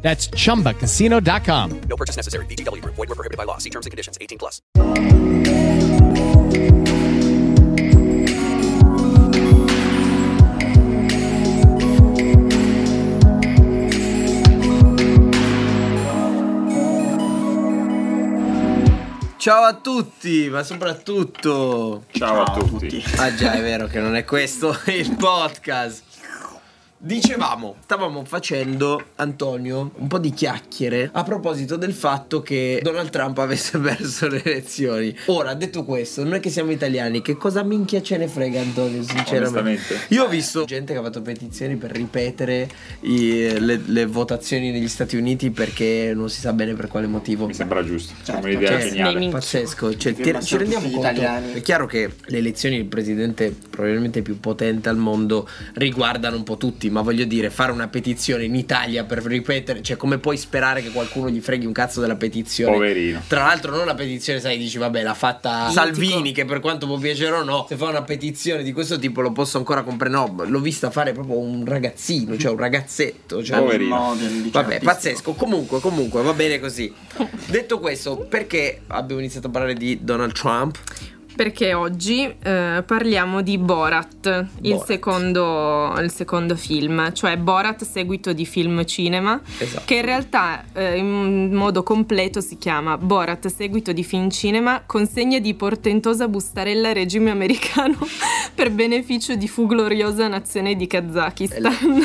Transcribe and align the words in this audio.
That's 0.00 0.28
chumbacasino.com. 0.28 1.80
No 1.80 1.96
purchase 1.96 2.16
necessary. 2.16 2.46
VGW 2.46 2.80
Group. 2.82 2.94
Void 2.94 3.08
were 3.08 3.14
prohibited 3.14 3.36
by 3.36 3.44
law. 3.44 3.58
See 3.58 3.70
terms 3.70 3.84
and 3.84 3.90
conditions. 3.90 4.16
18 4.20 4.38
plus. 4.38 4.62
Ciao 19.38 19.62
a 19.62 19.72
tutti, 19.72 20.48
ma 20.50 20.62
soprattutto... 20.62 22.04
Ciao, 22.10 22.42
a 22.42 22.58
tutti. 22.58 23.02
Ah 23.16 23.32
già, 23.32 23.52
è 23.52 23.62
vero 23.62 23.86
che 23.86 23.98
non 23.98 24.14
è 24.14 24.24
questo 24.24 24.76
il 24.88 25.16
podcast. 25.16 26.07
Dicevamo, 27.00 27.76
stavamo 27.84 28.24
facendo, 28.24 29.00
Antonio, 29.16 29.92
un 29.98 30.08
po' 30.08 30.18
di 30.18 30.32
chiacchiere 30.32 31.08
a 31.12 31.22
proposito 31.22 31.76
del 31.76 31.92
fatto 31.92 32.42
che 32.42 32.80
Donald 32.82 33.10
Trump 33.10 33.38
avesse 33.38 33.78
perso 33.78 34.26
le 34.26 34.42
elezioni. 34.42 35.14
Ora, 35.26 35.54
detto 35.54 35.84
questo, 35.84 36.24
noi 36.24 36.40
che 36.40 36.50
siamo 36.50 36.72
italiani, 36.72 37.22
che 37.22 37.36
cosa 37.36 37.62
minchia 37.62 38.02
ce 38.02 38.16
ne 38.16 38.26
frega, 38.26 38.60
Antonio, 38.60 39.00
sinceramente? 39.04 39.96
Io 40.08 40.24
ho 40.24 40.28
visto 40.28 40.64
gente 40.64 40.92
che 40.92 40.98
ha 40.98 41.02
fatto 41.02 41.22
petizioni 41.22 41.76
per 41.76 41.92
ripetere 41.92 42.68
i- 43.02 43.56
le, 43.60 43.80
le 43.86 44.06
votazioni 44.06 44.72
negli 44.72 44.88
Stati 44.88 45.16
Uniti 45.16 45.50
perché 45.52 46.10
non 46.12 46.28
si 46.28 46.40
sa 46.40 46.52
bene 46.52 46.74
per 46.74 46.88
quale 46.88 47.06
motivo. 47.06 47.46
Mi 47.46 47.54
sembra 47.54 47.84
giusto. 47.84 48.12
Certo. 48.24 48.44
È 48.44 48.50
un'idea 48.50 48.80
Cioè, 48.80 48.88
geniale. 48.88 49.28
Pazzesco, 49.28 49.96
cioè, 49.96 50.14
ti- 50.14 50.34
ci 50.42 50.56
rendiamo 50.56 50.86
conto. 50.90 50.98
italiani. 50.98 51.52
È 51.52 51.60
chiaro 51.62 51.86
che 51.86 52.10
le 52.26 52.38
elezioni 52.38 52.76
del 52.78 52.86
presidente 52.86 53.54
probabilmente 53.70 54.20
più 54.20 54.40
potente 54.40 54.88
al 54.88 54.96
mondo 54.96 55.48
riguardano 55.74 56.34
un 56.34 56.42
po' 56.42 56.56
tutti, 56.56 56.86
ma 56.90 57.02
voglio 57.02 57.24
dire, 57.24 57.50
fare 57.50 57.72
una 57.72 57.88
petizione 57.88 58.44
in 58.44 58.54
Italia 58.54 59.04
per 59.04 59.22
ripetere, 59.22 59.82
cioè 59.82 59.96
come 59.96 60.18
puoi 60.18 60.36
sperare 60.36 60.82
che 60.82 60.90
qualcuno 60.90 61.28
gli 61.30 61.40
freghi 61.40 61.66
un 61.66 61.72
cazzo 61.72 62.00
della 62.00 62.16
petizione? 62.16 62.72
Poverino. 62.72 63.22
Tra 63.26 63.44
l'altro 63.44 63.74
non 63.74 63.86
la 63.86 63.94
petizione, 63.94 64.40
sai, 64.40 64.58
dici 64.58 64.78
vabbè, 64.78 65.02
l'ha 65.02 65.14
fatta 65.14 65.70
Salvini 65.70 66.32
che 66.32 66.44
per 66.44 66.60
quanto 66.60 66.86
può 66.86 66.96
piacere 66.98 67.36
o 67.36 67.42
no, 67.42 67.66
se 67.68 67.76
fa 67.76 67.86
una 67.86 68.02
petizione 68.02 68.62
di 68.62 68.72
questo 68.72 68.98
tipo 68.98 69.20
lo 69.20 69.32
posso 69.32 69.58
ancora 69.58 69.82
comprendere. 69.82 70.06
No, 70.08 70.44
l'ho 70.44 70.60
vista 70.60 70.90
fare 70.90 71.12
proprio 71.12 71.38
un 71.38 71.64
ragazzino, 71.64 72.36
cioè 72.36 72.52
un 72.52 72.58
ragazzetto, 72.58 73.42
cioè 73.42 73.58
Poverino. 73.58 73.96
Model, 73.96 74.28
diciamo, 74.28 74.50
Vabbè, 74.50 74.74
artistico. 74.74 74.92
pazzesco. 74.92 75.32
Comunque, 75.34 75.80
comunque, 75.80 76.22
va 76.22 76.32
bene 76.32 76.58
così. 76.58 76.92
Detto 77.46 77.78
questo, 77.78 78.16
perché 78.16 78.80
abbiamo 78.88 79.20
iniziato 79.20 79.48
a 79.48 79.50
parlare 79.50 79.74
di 79.74 79.98
Donald 80.02 80.32
Trump? 80.32 80.78
Perché 81.38 81.72
oggi 81.72 82.22
eh, 82.24 82.82
parliamo 82.84 83.42
di 83.42 83.58
Borat, 83.58 84.46
il, 84.62 84.72
Borat. 84.72 84.84
secondo, 84.86 85.94
il 86.00 86.10
secondo 86.10 86.56
film, 86.56 87.12
cioè 87.12 87.36
Borat 87.36 87.84
seguito 87.84 88.32
di 88.32 88.44
film 88.44 88.84
cinema, 88.84 89.40
Esatto. 89.56 89.82
che 89.84 89.94
in 89.94 90.02
realtà 90.04 90.64
eh, 90.72 90.96
in 90.96 91.54
modo 91.54 91.84
completo 91.84 92.40
si 92.40 92.58
chiama 92.58 92.98
Borat 92.98 93.46
seguito 93.46 93.92
di 93.92 94.02
film 94.02 94.30
cinema, 94.30 94.82
consegna 94.84 95.38
di 95.38 95.54
portentosa 95.54 96.26
bustarella 96.26 96.92
regime 96.92 97.30
americano 97.30 97.96
per 98.56 98.72
beneficio 98.72 99.36
di 99.36 99.46
fu 99.46 99.68
gloriosa 99.68 100.26
nazione 100.26 100.74
di 100.74 100.88
Kazakistan. 100.88 102.04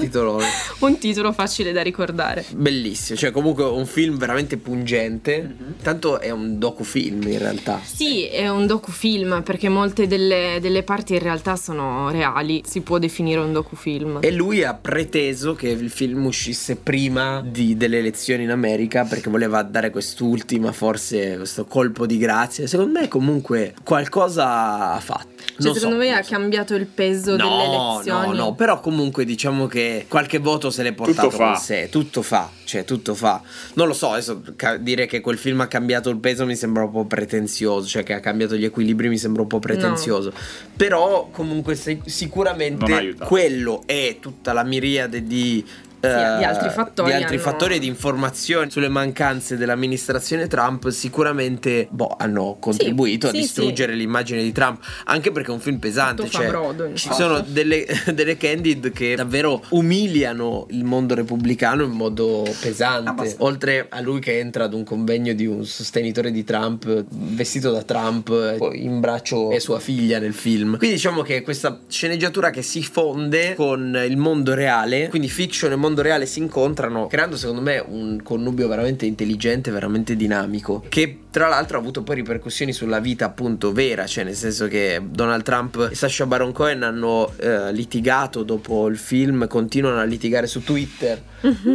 Titolo 0.00 0.40
Un 0.80 0.98
titolo 0.98 1.32
facile 1.32 1.70
da 1.70 1.82
ricordare. 1.82 2.44
bellissimo. 2.52 3.16
Cioè, 3.16 3.30
comunque, 3.30 3.62
un 3.62 3.86
film 3.86 4.16
veramente 4.16 4.56
pungente. 4.56 5.54
Tanto 5.82 6.18
è 6.18 6.30
un 6.30 6.58
docufilm 6.58 7.22
in 7.28 7.38
realtà. 7.38 7.80
Sì, 7.84 8.24
è 8.26 8.48
un 8.48 8.55
docufilm 8.64 9.42
perché 9.42 9.68
molte 9.68 10.06
delle, 10.06 10.58
delle 10.62 10.82
parti 10.84 11.12
in 11.14 11.18
realtà 11.18 11.56
sono 11.56 12.08
reali, 12.10 12.62
si 12.64 12.80
può 12.80 12.96
definire 12.98 13.40
un 13.40 13.52
docufilm. 13.52 14.20
E 14.22 14.30
lui 14.32 14.62
ha 14.64 14.72
preteso 14.72 15.54
che 15.54 15.68
il 15.68 15.90
film 15.90 16.24
uscisse 16.24 16.76
prima 16.76 17.42
di- 17.44 17.76
delle 17.76 17.98
elezioni 17.98 18.44
in 18.44 18.50
America 18.50 19.04
perché 19.04 19.28
voleva 19.28 19.62
dare 19.62 19.90
quest'ultima, 19.90 20.72
forse 20.72 21.36
questo 21.36 21.64
colpo 21.66 22.06
di 22.06 22.16
grazia. 22.16 22.66
Secondo 22.68 23.00
me, 23.00 23.08
comunque, 23.08 23.74
qualcosa 23.84 24.92
ha 24.92 25.00
fatto. 25.00 25.24
Cioè, 25.36 25.54
Non 25.64 25.72
so, 25.74 25.80
secondo 25.80 25.96
me 25.96 26.08
non 26.10 26.18
ha 26.18 26.22
so. 26.22 26.30
cambiato 26.30 26.74
il 26.74 26.86
peso 26.86 27.34
delle 27.36 27.48
No, 27.48 27.94
elezioni. 27.96 28.36
no, 28.36 28.44
no, 28.44 28.54
però 28.54 28.80
comunque 28.80 29.24
diciamo 29.24 29.66
che 29.66 30.04
qualche 30.08 30.38
voto 30.38 30.70
se 30.70 30.82
l'è 30.82 30.92
portato 30.92 31.28
Tutto 31.28 31.42
fa. 31.42 31.52
con 31.52 31.56
sé, 31.60 31.88
tutto 31.90 32.22
fa, 32.22 32.50
cioè 32.66 32.84
tutto 32.84 33.14
fa. 33.14 33.40
Non 33.74 33.86
lo 33.86 33.94
so, 33.94 34.10
adesso 34.10 34.42
ca- 34.56 34.76
dire 34.76 35.06
che 35.06 35.20
quel 35.20 35.38
film 35.38 35.60
ha 35.60 35.68
cambiato 35.68 36.10
il 36.10 36.18
peso 36.18 36.44
mi 36.44 36.56
sembra 36.56 36.82
un 36.84 36.90
po' 36.90 37.04
pretenzioso, 37.06 37.86
cioè 37.86 38.02
che 38.02 38.12
ha 38.12 38.20
cambiato 38.20 38.56
gli 38.56 38.64
equilibri 38.64 39.08
mi 39.08 39.16
sembra 39.16 39.42
un 39.42 39.48
po' 39.48 39.60
pretenzioso. 39.60 40.32
Però 40.76 41.28
comunque 41.30 41.78
sicuramente 42.04 43.14
quello 43.24 43.82
è 43.86 44.18
tutta 44.20 44.52
la 44.52 44.64
miriade 44.64 45.22
di 45.22 45.64
Sì, 46.00 46.08
di 46.08 46.42
eh, 46.42 46.44
altri 46.44 46.70
fattori 46.70 47.08
di 47.08 47.16
altri 47.16 47.34
hanno- 47.36 47.44
fattori 47.44 47.74
e 47.76 47.78
di 47.78 47.86
informazioni 47.86 48.70
sulle 48.70 48.88
mancanze 48.88 49.56
dell'amministrazione 49.56 50.46
Trump 50.46 50.88
sicuramente 50.90 51.88
boh, 51.90 52.14
hanno 52.18 52.56
contribuito 52.60 53.28
a 53.28 53.30
sì, 53.30 53.38
distruggere 53.38 53.94
l'immagine 53.94 54.42
di 54.42 54.52
Trump 54.52 54.80
anche 55.04 55.32
perché 55.32 55.50
è 55.50 55.54
un 55.54 55.60
film 55.60 55.78
pesante 55.78 56.28
cioè, 56.28 56.48
brodo, 56.48 56.92
ci 56.94 57.12
sono 57.12 57.40
delle, 57.40 57.86
delle 58.12 58.36
candid 58.36 58.92
che 58.92 59.14
davvero 59.14 59.62
umiliano 59.70 60.66
il 60.70 60.84
mondo 60.84 61.14
repubblicano 61.14 61.84
in 61.84 61.90
modo 61.90 62.44
pesante. 62.60 63.34
Oltre 63.38 63.86
a 63.88 64.00
lui 64.00 64.20
che 64.20 64.38
entra 64.38 64.64
ad 64.64 64.74
un 64.74 64.84
convegno 64.84 65.32
di 65.32 65.46
un 65.46 65.64
sostenitore 65.64 66.30
di 66.30 66.44
Trump, 66.44 67.04
vestito 67.08 67.70
da 67.70 67.82
Trump, 67.82 68.28
in 68.72 69.00
braccio 69.00 69.50
è 69.50 69.58
sua 69.58 69.80
figlia 69.80 70.18
nel 70.18 70.34
film. 70.34 70.76
Quindi 70.76 70.96
diciamo 70.96 71.22
che 71.22 71.42
questa 71.42 71.80
sceneggiatura 71.88 72.50
che 72.50 72.62
si 72.62 72.82
fonde 72.82 73.54
con 73.54 74.00
il 74.06 74.16
mondo 74.16 74.54
reale, 74.54 75.08
quindi 75.08 75.28
fiction 75.28 75.72
e 75.72 75.76
mondo 75.76 75.85
reale 75.94 76.26
si 76.26 76.40
incontrano, 76.40 77.06
creando 77.06 77.36
secondo 77.36 77.60
me 77.60 77.82
un 77.86 78.20
connubio 78.22 78.68
veramente 78.68 79.06
intelligente, 79.06 79.70
veramente 79.70 80.16
dinamico, 80.16 80.84
che 80.88 81.20
tra 81.30 81.48
l'altro 81.48 81.76
ha 81.76 81.80
avuto 81.80 82.02
poi 82.02 82.16
ripercussioni 82.16 82.72
sulla 82.72 82.98
vita 82.98 83.26
appunto 83.26 83.72
vera, 83.72 84.06
cioè 84.06 84.24
nel 84.24 84.34
senso 84.34 84.68
che 84.68 85.00
Donald 85.06 85.42
Trump 85.42 85.88
e 85.90 85.94
Sacha 85.94 86.24
Baron 86.26 86.52
Cohen 86.52 86.82
hanno 86.82 87.32
eh, 87.36 87.72
litigato 87.72 88.42
dopo 88.42 88.86
il 88.88 88.96
film, 88.96 89.46
continuano 89.46 89.98
a 90.00 90.04
litigare 90.04 90.46
su 90.46 90.62
Twitter 90.62 91.22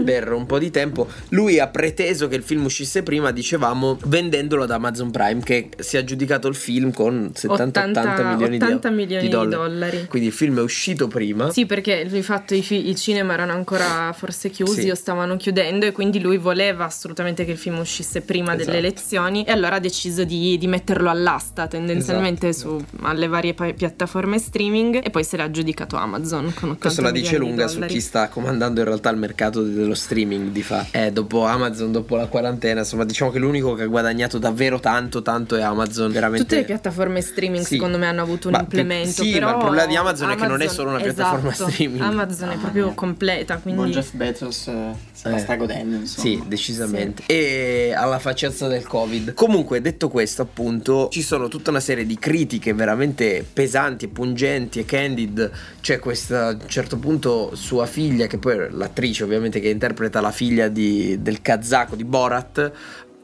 per 0.03 0.31
un 0.31 0.45
po' 0.45 0.57
di 0.57 0.71
tempo. 0.71 1.07
Lui 1.29 1.59
ha 1.59 1.67
preteso 1.67 2.27
che 2.27 2.35
il 2.35 2.43
film 2.43 2.65
uscisse 2.65 3.03
prima, 3.03 3.31
dicevamo, 3.31 3.99
vendendolo 4.05 4.63
ad 4.63 4.71
Amazon 4.71 5.11
Prime 5.11 5.41
che 5.43 5.69
si 5.77 5.95
è 5.95 5.99
aggiudicato 5.99 6.47
il 6.47 6.55
film 6.55 6.91
con 6.91 7.31
70-80 7.33 7.89
80 7.89 8.23
milioni, 8.31 8.57
di- 8.57 8.63
80 8.63 8.89
milioni 8.89 9.21
di, 9.21 9.27
di 9.29 9.33
dollari. 9.33 9.69
dollari. 9.69 10.05
Quindi 10.07 10.29
il 10.29 10.33
film 10.33 10.57
è 10.57 10.61
uscito 10.61 11.07
prima. 11.07 11.51
Sì, 11.51 11.65
perché 11.65 12.07
di 12.09 12.21
fatto 12.23 12.55
i, 12.55 12.63
fi- 12.63 12.89
i 12.89 12.95
cinema 12.95 13.33
erano 13.33 13.53
ancora 13.53 14.00
forse 14.13 14.49
chiusi 14.49 14.81
Sì. 14.81 14.89
o 14.89 14.95
stavano 14.95 15.37
chiudendo 15.37 15.85
e 15.85 15.91
quindi 15.91 16.19
lui 16.19 16.37
voleva 16.37 16.85
assolutamente 16.85 17.45
che 17.45 17.51
il 17.51 17.57
film 17.57 17.77
uscisse 17.79 18.21
prima 18.21 18.53
Esatto. 18.53 18.65
delle 18.65 18.77
elezioni 18.79 19.43
e 19.43 19.51
allora 19.51 19.75
ha 19.75 19.79
deciso 19.79 20.23
di, 20.23 20.57
di 20.57 20.67
metterlo 20.67 21.09
all'asta 21.09 21.67
tendenzialmente 21.67 22.47
Esatto. 22.49 22.79
su 22.79 22.85
alle 23.03 23.27
varie 23.27 23.53
pa- 23.53 23.71
piattaforme 23.73 24.37
streaming 24.39 24.99
e 25.03 25.09
poi 25.09 25.23
se 25.23 25.37
l'ha 25.37 25.43
aggiudicato 25.43 25.95
Amazon 25.95 26.45
con 26.53 26.69
80 26.71 26.75
Questo 26.79 27.01
la 27.01 27.11
dice 27.11 27.31
di 27.31 27.37
lunga 27.37 27.67
su 27.67 27.79
chi 27.81 27.99
sta 28.01 28.27
comandando 28.29 28.79
in 28.79 28.85
realtà 28.87 29.09
il 29.09 29.17
mercato 29.17 29.61
dello 29.61 29.93
streaming 29.95 30.49
di 30.51 30.63
fatto. 30.63 30.89
Eh, 30.97 31.11
dopo 31.11 31.45
Amazon, 31.45 31.91
dopo 31.91 32.15
la 32.15 32.27
quarantena, 32.27 32.79
insomma, 32.81 33.05
diciamo 33.05 33.31
che 33.31 33.39
l'unico 33.39 33.73
che 33.73 33.83
ha 33.83 33.87
guadagnato 33.87 34.37
davvero 34.37 34.79
tanto, 34.79 35.21
tanto 35.21 35.55
è 35.55 35.61
Amazon. 35.61 36.11
Veramente. 36.11 36.43
Tutte 36.43 36.55
le 36.55 36.63
piattaforme 36.65 37.21
streaming 37.21 37.63
Sì. 37.65 37.75
secondo 37.75 37.97
me 37.97 38.07
hanno 38.07 38.21
avuto 38.21 38.47
un 38.47 38.53
Ma 38.53 38.59
implemento. 38.61 39.23
sì, 39.23 39.31
però 39.31 39.47
ma 39.47 39.51
il 39.53 39.57
problema 39.59 39.85
di 39.85 39.95
Amazon 39.95 40.29
è 40.31 40.35
che 40.35 40.41
non 40.47 40.49
è 40.61 40.63
Amazon- 40.65 40.73
solo 40.75 40.89
una 40.89 40.99
piattaforma 40.99 41.49
esatto, 41.51 41.69
streaming. 41.71 42.01
Amazon 42.01 42.49
è 42.51 42.55
proprio 42.57 42.85
mia. 42.85 42.93
completa, 42.93 43.57
quindi 43.57 43.90
Jeff 43.91 44.13
Bezos 44.13 44.67
eh, 44.67 44.93
se 45.11 45.29
la 45.29 45.37
sta 45.37 45.55
godendo, 45.55 45.95
insomma. 45.97 46.27
Sì, 46.27 46.43
decisamente. 46.47 47.23
E 47.25 47.93
alla 47.95 48.19
facciazza 48.19 48.67
del 48.67 48.85
Covid. 48.87 49.33
Comunque, 49.33 49.81
detto 49.81 50.09
questo, 50.09 50.41
appunto, 50.41 51.09
ci 51.11 51.21
sono 51.21 51.47
tutta 51.47 51.69
una 51.69 51.79
serie 51.79 52.05
di 52.05 52.17
critiche 52.17 52.73
veramente 52.73 53.45
pesanti 53.51 54.05
e 54.05 54.07
pungenti 54.07 54.79
e 54.79 54.85
candid. 54.85 55.51
C'è 55.81 55.99
questa, 55.99 56.47
a 56.47 56.51
un 56.51 56.67
certo 56.67 56.97
punto, 56.97 57.55
sua 57.55 57.85
figlia, 57.85 58.27
che 58.27 58.37
poi 58.37 58.57
è 58.57 58.69
l'attrice, 58.69 59.23
ovviamente, 59.23 59.59
che 59.59 59.69
interpreta 59.69 60.21
la 60.21 60.31
figlia 60.31 60.67
di- 60.67 61.21
del 61.21 61.41
kazako 61.41 61.95
di 61.95 62.03
Borat. 62.03 62.71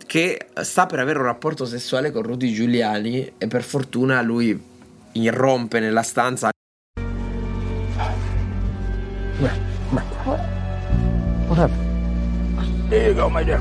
Che 0.06 0.48
sta 0.62 0.86
per 0.86 1.00
avere 1.00 1.19
un 1.19 1.25
rapporto 1.25 1.66
sessuale 1.66 2.12
con 2.12 2.22
Rudy 2.24 2.54
Giuliani. 2.54 3.34
E 3.38 3.48
per 3.48 3.64
fortuna 3.64 4.22
lui 4.22 4.60
irrompe 5.14 5.80
nella 5.80 6.04
stanza. 6.04 6.50
Okay. 13.38 13.54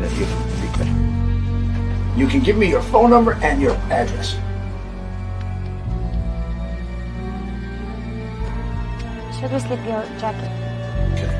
that 0.00 0.10
you 0.18 0.26
can 0.26 0.40
leave 0.60 0.80
it. 0.80 2.18
You 2.18 2.26
can 2.26 2.40
give 2.40 2.56
me 2.56 2.68
your 2.68 2.82
phone 2.82 3.08
number 3.08 3.34
and 3.34 3.62
your 3.62 3.76
address. 3.88 4.32
Should 9.38 9.52
we 9.52 9.60
slip 9.60 9.78
your 9.86 10.02
jacket? 10.18 10.50
Okay. 11.12 11.30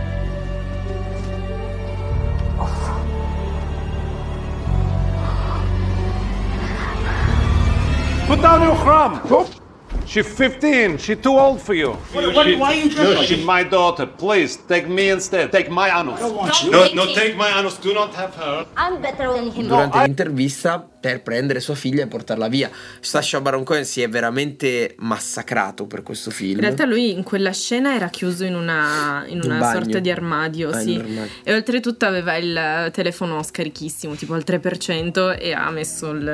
Put 8.28 8.40
down 8.40 8.62
your 8.62 8.76
crumb. 8.76 9.59
She's 10.06 10.26
15. 10.26 10.98
She's 10.98 11.18
too 11.20 11.38
old 11.38 11.60
for 11.60 11.74
you. 11.74 11.96
What- 12.12 12.34
what- 12.34 12.46
why 12.58 12.72
are 12.72 12.74
you 12.74 12.88
dressed 12.88 13.02
No, 13.12 13.18
like 13.20 13.26
she's 13.26 13.44
my 13.44 13.62
daughter. 13.64 14.06
Please 14.08 14.58
take 14.66 14.86
me 14.88 15.10
instead. 15.10 15.50
Take 15.50 15.70
my 15.70 15.88
anus. 15.90 16.20
want 16.20 16.62
you. 16.64 16.70
No, 16.70 16.88
no, 16.94 17.12
take 17.12 17.34
my 17.36 17.48
anus. 17.56 17.78
Do 17.78 17.92
not 17.92 18.14
have 18.14 18.34
her. 18.36 18.66
I'm 18.76 19.00
better 19.00 19.32
than 19.32 19.50
him. 19.52 19.66
Durante 19.68 19.98
l'intervista 19.98 20.84
per 21.00 21.22
prendere 21.22 21.60
sua 21.60 21.74
figlia 21.74 22.02
e 22.02 22.06
portarla 22.08 22.48
via. 22.48 22.70
Sacha 23.00 23.40
Baron 23.40 23.64
Cohen 23.64 23.84
si 23.86 24.02
è 24.02 24.08
veramente 24.08 24.94
massacrato 24.98 25.86
per 25.86 26.02
questo 26.02 26.30
film. 26.30 26.56
In 26.56 26.60
realtà 26.60 26.84
lui 26.84 27.10
in 27.12 27.22
quella 27.22 27.52
scena 27.52 27.94
era 27.94 28.08
chiuso 28.08 28.44
in 28.44 28.54
una, 28.54 29.24
in 29.26 29.38
Un 29.42 29.50
una 29.50 29.58
bagno. 29.60 29.80
sorta 29.80 29.98
di 29.98 30.10
armadio, 30.10 30.68
Ah, 30.70 30.78
sì. 30.78 30.94
un 30.96 31.00
armadio. 31.00 31.30
E 31.42 31.54
oltretutto 31.54 32.04
aveva 32.04 32.36
il 32.36 32.90
telefono 32.92 33.42
scarichissimo, 33.42 34.14
tipo 34.14 34.34
al 34.34 34.44
3% 34.44 35.30
e 35.38 35.52
ha 35.52 35.70
messo 35.70 36.10
il- 36.10 36.24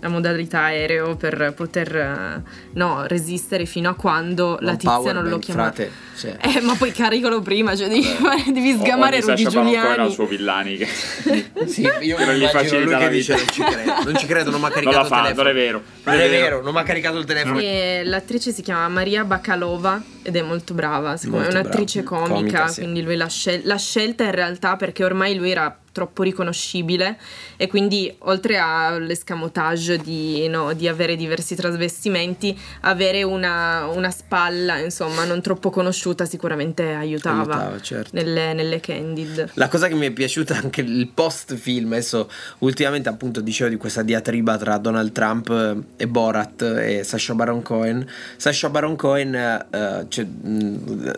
la 0.00 0.08
modalità 0.08 0.60
aereo 0.64 1.16
per 1.16 1.52
poter 1.56 1.96
eh, 1.96 2.42
no, 2.78 3.06
resistere 3.06 3.66
fino 3.66 3.90
a 3.90 3.94
quando 3.94 4.56
la 4.60 4.76
tizia 4.76 5.12
non 5.12 5.28
lo 5.28 5.38
chiamava. 5.38 5.72
frate, 5.72 5.92
cioè. 6.16 6.36
Eh, 6.40 6.60
ma 6.62 6.74
poi 6.74 6.90
caricalo 6.92 7.42
prima, 7.42 7.76
cioè 7.76 7.88
devi, 7.88 8.02
fare- 8.04 8.44
devi 8.46 8.72
sgamare 8.78 9.20
Rudy 9.20 9.46
Giuliani. 9.46 10.10
suo 10.10 10.26
Villani 10.26 10.76
che 10.76 10.86
Sì, 11.66 11.82
io 12.00 12.16
che 12.16 12.24
non 12.24 12.34
gli 12.36 12.46
facilita 12.46 12.84
lui 12.84 12.96
che 12.96 13.08
dice 13.10 13.34
non 13.34 13.46
ci 13.50 13.62
credo, 13.62 13.92
non 14.04 14.16
ci 14.16 14.26
credo, 14.26 14.50
non 14.50 14.60
mi 14.60 14.66
ha 14.66 14.68
non 14.68 14.74
caricato 14.82 14.96
la 14.96 15.02
il 15.02 15.08
fa, 15.08 15.22
telefono. 15.22 15.42
non 15.42 15.50
è 15.50 15.54
vero. 15.60 15.82
Non 16.04 16.14
è 16.20 16.30
vero, 16.30 16.62
non 16.62 16.72
mi 16.72 16.78
ha 16.78 16.82
caricato 16.84 17.18
il 17.18 17.24
telefono. 17.24 17.58
E 17.58 18.02
l'attrice 18.04 18.52
si 18.52 18.62
chiama 18.62 18.88
Maria 18.88 19.24
Bacalova 19.24 20.00
ed 20.28 20.36
è 20.36 20.42
molto 20.42 20.74
brava, 20.74 21.16
secondo 21.16 21.46
me 21.46 21.48
è 21.48 21.58
un'attrice 21.58 22.02
brava. 22.02 22.26
comica, 22.26 22.36
Comica, 22.38 22.68
sì. 22.68 22.80
quindi 22.82 23.02
lui 23.02 23.16
l'ha, 23.16 23.28
scel- 23.28 23.62
l'ha 23.64 23.76
scelta 23.78 24.24
in 24.24 24.32
realtà 24.32 24.76
perché 24.76 25.04
ormai 25.04 25.34
lui 25.34 25.50
era 25.50 25.76
troppo 25.90 26.22
riconoscibile 26.22 27.18
e 27.56 27.66
quindi 27.66 28.14
oltre 28.20 28.56
all'escamotage 28.58 29.96
di, 29.98 30.46
no, 30.46 30.72
di 30.72 30.86
avere 30.86 31.16
diversi 31.16 31.56
trasvestimenti, 31.56 32.56
avere 32.82 33.24
una, 33.24 33.86
una 33.86 34.10
spalla 34.10 34.78
insomma 34.78 35.24
non 35.24 35.40
troppo 35.40 35.70
conosciuta 35.70 36.24
sicuramente 36.24 36.92
aiutava, 36.92 37.54
Aiutava, 37.54 37.80
certo. 37.80 38.10
nelle, 38.12 38.52
nelle 38.52 38.78
Candid. 38.78 39.50
La 39.54 39.66
cosa 39.66 39.88
che 39.88 39.94
mi 39.94 40.06
è 40.06 40.10
piaciuta 40.12 40.54
anche 40.56 40.82
il 40.82 41.08
post 41.12 41.56
film, 41.56 41.90
adesso 41.92 42.30
ultimamente 42.58 43.08
appunto 43.08 43.40
dicevo 43.40 43.70
di 43.70 43.76
questa 43.76 44.02
diatriba 44.02 44.56
tra 44.56 44.78
Donald 44.78 45.10
Trump 45.10 45.48
eh, 45.50 46.02
e 46.02 46.06
Borat 46.06 46.62
e 46.62 47.02
Sacha 47.02 47.34
Baron 47.34 47.62
Cohen. 47.62 48.06
Sacha 48.36 48.68
Baron 48.68 48.94
Cohen, 48.94 49.34
eh, 49.34 50.06
cioè, 50.18 50.26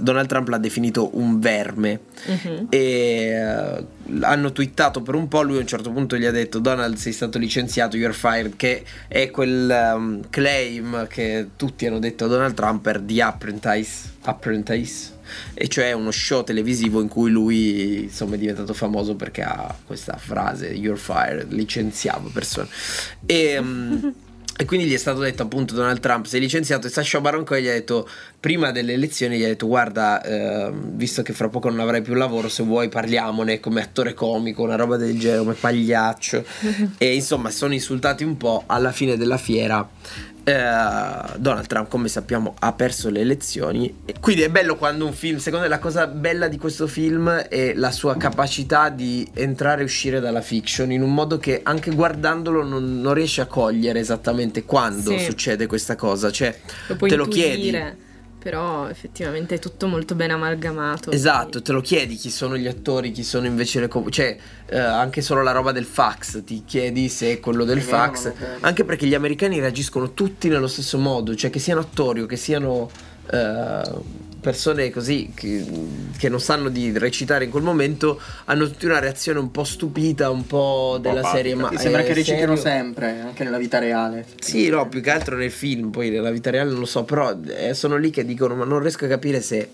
Donald 0.01 0.29
Trump 0.29 0.49
l'ha 0.49 0.59
definito 0.59 1.17
un 1.19 1.39
verme 1.41 2.01
Mhm. 2.27 2.67
e 2.69 2.79
eh, 2.79 3.85
hanno 4.21 4.53
twittato 4.53 5.01
per 5.03 5.15
un 5.15 5.29
po', 5.29 5.43
lui 5.43 5.57
a 5.57 5.61
un 5.61 5.67
certo 5.67 5.91
punto 5.91 6.17
gli 6.17 6.25
ha 6.27 6.31
detto 6.31 6.59
Donald 6.59 6.97
sei 6.97 7.13
stato 7.13 7.39
licenziato, 7.39 7.97
you're 7.97 8.13
fired, 8.15 8.57
che 8.57 8.85
è 9.09 9.31
quel 9.31 9.93
um, 9.95 10.21
claim 10.29 11.07
che 11.07 11.49
tutti 11.57 11.87
hanno 11.87 11.99
detto 11.99 12.25
a 12.25 12.29
Donald 12.29 12.55
Trump 12.55 12.83
per 12.83 13.01
The 13.01 13.23
Apprentice. 13.23 14.09
Apprentice 14.23 15.19
e 15.55 15.69
cioè 15.69 15.93
uno 15.93 16.11
show 16.11 16.43
televisivo 16.43 17.01
in 17.01 17.07
cui 17.09 17.31
lui 17.31 18.03
insomma 18.03 18.35
è 18.35 18.39
diventato 18.39 18.75
famoso 18.75 19.15
perché 19.15 19.43
ha 19.43 19.75
questa 19.87 20.17
frase 20.17 20.67
you're 20.67 20.99
fired 20.99 21.53
licenziavo 21.53 22.31
persone 22.31 22.69
e, 23.27 23.61
mm, 23.61 24.09
e 24.61 24.67
quindi 24.67 24.85
gli 24.85 24.93
è 24.93 24.99
stato 24.99 25.21
detto 25.21 25.43
appunto 25.43 25.73
Donald 25.73 26.01
Trump 26.01 26.27
sei 26.27 26.39
licenziato 26.39 26.87
e 26.87 26.91
Sacha 26.91 27.19
Baron 27.19 27.45
Cohen 27.45 27.63
gli 27.63 27.69
ha 27.69 27.73
detto 27.73 28.07
prima 28.39 28.71
delle 28.73 28.93
elezioni 28.93 29.39
gli 29.39 29.43
ha 29.43 29.47
detto 29.47 29.67
guarda 29.67 30.23
ehm, 30.23 30.97
visto 30.97 31.23
che 31.23 31.33
fra 31.33 31.49
poco 31.49 31.71
non 31.71 31.81
avrai 31.81 32.03
più 32.03 32.13
lavoro 32.13 32.51
se 32.51 32.63
vuoi 32.63 32.91
parliamone 32.91 33.59
come 33.59 33.81
attore 33.81 34.13
comico 34.13 34.63
una 34.63 34.77
roba 34.77 34.99
del 34.99 35.19
genere 35.19 35.39
come 35.39 35.55
pagliaccio. 35.55 36.45
E 36.99 37.15
insomma 37.15 37.49
sono 37.49 37.73
insultati 37.73 38.25
un 38.25 38.37
po' 38.37 38.65
alla 38.67 38.93
fine 38.93 39.17
della 39.17 39.39
fiera 39.39 39.89
eh, 40.51 41.39
Donald 41.39 41.67
Trump, 41.67 41.89
come 41.89 42.09
sappiamo, 42.09 42.55
ha 42.59 42.73
perso 42.73 43.09
le 43.11 43.21
elezioni. 43.21 44.03
E 44.05 44.15
Quindi 44.21 44.43
è 44.43 44.51
bello 44.51 44.77
quando 44.77 45.07
un 45.07 45.13
film, 45.13 45.39
secondo 45.39 45.65
me 45.65 45.71
la 45.71 45.79
cosa 45.79 46.07
bella 46.07 46.49
di 46.49 46.59
questo 46.59 46.87
film 46.87 47.31
è 47.31 47.73
la 47.75 47.91
sua 47.91 48.17
capacità 48.17 48.89
di 48.89 49.27
entrare 49.35 49.83
e 49.83 49.85
uscire 49.85 50.21
dalla 50.21 50.41
fiction 50.43 50.91
in 50.93 51.03
un 51.03 51.13
modo 51.15 51.39
che 51.39 51.61
anche 51.63 51.91
guardandolo 51.93 52.63
non, 52.65 53.01
non 53.01 53.15
riesci 53.15 53.41
a 53.41 53.47
cogliere 53.47 53.99
esattamente 54.01 54.65
quando 54.65 55.11
Sì. 55.17 55.25
succede 55.25 55.67
questa 55.67 55.97
cosa. 55.97 56.31
Cioè, 56.31 56.57
Lo 56.89 56.97
te 56.97 57.17
lo 57.17 57.25
intuire, 57.25 57.49
chiedi. 57.51 58.09
Però 58.41 58.89
effettivamente 58.89 59.57
è 59.57 59.59
tutto 59.59 59.87
molto 59.87 60.15
ben 60.15 60.31
amalgamato. 60.31 61.11
Esatto, 61.11 61.61
te 61.61 61.73
lo 61.73 61.83
chiedi 61.83 62.17
chi 62.17 62.31
sono 62.31 62.57
gli 62.57 62.67
attori, 62.67 63.13
chi 63.13 63.23
sono 63.23 63.47
invece 63.47 63.81
le 63.81 63.89
co- 63.89 64.09
cioè 64.09 64.37
eh, 64.67 64.79
anche 64.79 65.21
solo 65.21 65.43
la 65.43 65.53
roba 65.53 65.73
del 65.73 65.85
fax, 65.85 66.43
ti 66.43 66.65
chiedi 66.65 67.09
se 67.11 67.33
è 67.33 67.41
quello 67.41 67.65
del 67.65 67.83
fax, 67.83 68.33
credo. 68.33 68.57
anche 68.61 68.85
perché 68.85 69.07
gli 69.07 69.15
americani 69.15 69.61
reagiscono 69.61 70.15
tutti 70.15 70.49
nello 70.49 70.69
stesso 70.69 70.97
modo, 70.97 71.35
cioè 71.35 71.51
che 71.51 71.59
siano 71.59 71.81
attori 71.81 72.23
o 72.23 72.27
che 72.27 72.37
siano 72.37 72.91
eh, 73.31 73.83
persone 74.41 74.91
così 74.91 75.31
che, 75.35 75.65
che 76.19 76.29
non 76.29 76.41
sanno 76.41 76.69
di 76.69 76.97
recitare 76.97 77.45
in 77.45 77.51
quel 77.51 77.63
momento, 77.63 78.21
hanno 78.47 78.67
tutti 78.67 78.87
una 78.87 78.99
reazione 78.99 79.39
un 79.39 79.51
po' 79.51 79.65
stupita, 79.65 80.31
un 80.31 80.47
po' 80.47 80.99
della 81.01 81.21
apatica. 81.21 81.37
serie 81.37 81.55
ma 81.55 81.71
Mi 81.71 81.79
sembra 81.79 82.03
che 82.03 82.15
recitino 82.15 82.57
serio? 82.57 82.57
sempre, 82.57 83.21
anche 83.21 83.45
nella 83.45 83.59
vita 83.59 83.79
reale. 83.79 84.27
Sì, 84.41 84.69
no, 84.69 84.89
più 84.89 85.01
che 85.01 85.11
altro 85.11 85.37
nel 85.37 85.51
film, 85.51 85.91
poi 85.91 86.11
nella 86.11 86.31
vita 86.31 86.51
reale 86.51 86.71
non 86.71 86.81
lo 86.81 86.87
so, 86.87 87.05
però 87.05 87.37
eh, 87.47 87.75
sono 87.75 87.97
lì 87.97 88.11
che 88.11 88.25
dicono 88.25 88.55
ma 88.55 88.65
non 88.65 88.81
riesco 88.81 89.05
a 89.05 89.09
capire 89.09 89.41
se... 89.41 89.69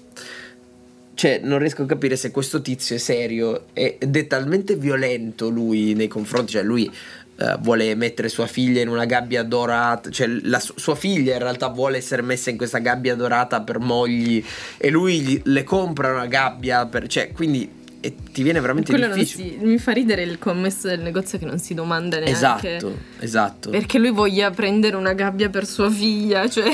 Cioè, 1.15 1.41
non 1.43 1.59
riesco 1.59 1.83
a 1.83 1.87
capire 1.87 2.15
se 2.15 2.31
questo 2.31 2.61
tizio 2.61 2.95
è 2.95 2.99
serio 2.99 3.69
ed 3.73 4.15
è 4.15 4.27
talmente 4.27 4.77
violento 4.77 5.49
lui 5.49 5.95
nei 5.95 6.09
confronti, 6.09 6.53
cioè 6.53 6.63
lui 6.63 6.93
eh, 7.39 7.57
vuole 7.61 7.95
mettere 7.95 8.29
sua 8.29 8.47
figlia 8.47 8.81
in 8.81 8.89
una 8.89 9.05
gabbia 9.05 9.43
dorata, 9.43 10.11
cioè 10.11 10.27
la 10.43 10.59
su- 10.61 10.75
sua 10.77 10.95
figlia 10.95 11.35
in 11.35 11.41
realtà 11.41 11.69
vuole 11.69 11.99
essere 11.99 12.23
messa 12.23 12.51
in 12.51 12.57
questa 12.57 12.79
gabbia 12.79 13.15
dorata 13.15 13.61
per 13.63 13.79
mogli 13.79 14.43
e 14.79 14.91
lui 14.91 15.21
gli- 15.21 15.41
le 15.45 15.65
compra 15.65 16.13
una 16.13 16.27
gabbia 16.27 16.87
per... 16.87 17.07
cioè, 17.09 17.33
quindi 17.33 17.85
e 17.99 18.15
ti 18.31 18.43
viene 18.43 18.61
veramente 18.61 18.91
Quello 18.93 19.09
non 19.09 19.19
difficile. 19.19 19.59
si- 19.59 19.65
mi 19.65 19.79
fa 19.79 19.93
ridere 19.93 20.23
il 20.23 20.39
commesso 20.39 20.87
del 20.87 21.01
negozio 21.01 21.39
che 21.39 21.45
non 21.47 21.59
si 21.59 21.75
domanda 21.75 22.17
neanche 22.19 22.31
Esatto, 22.77 22.99
esatto. 23.21 23.71
perché 23.71 23.99
lui 23.99 24.11
voglia 24.11 24.51
prendere 24.51 24.97
una 24.97 25.13
gabbia 25.13 25.49
per 25.51 25.67
sua 25.67 25.91
figlia, 25.91 26.49
cioè 26.49 26.69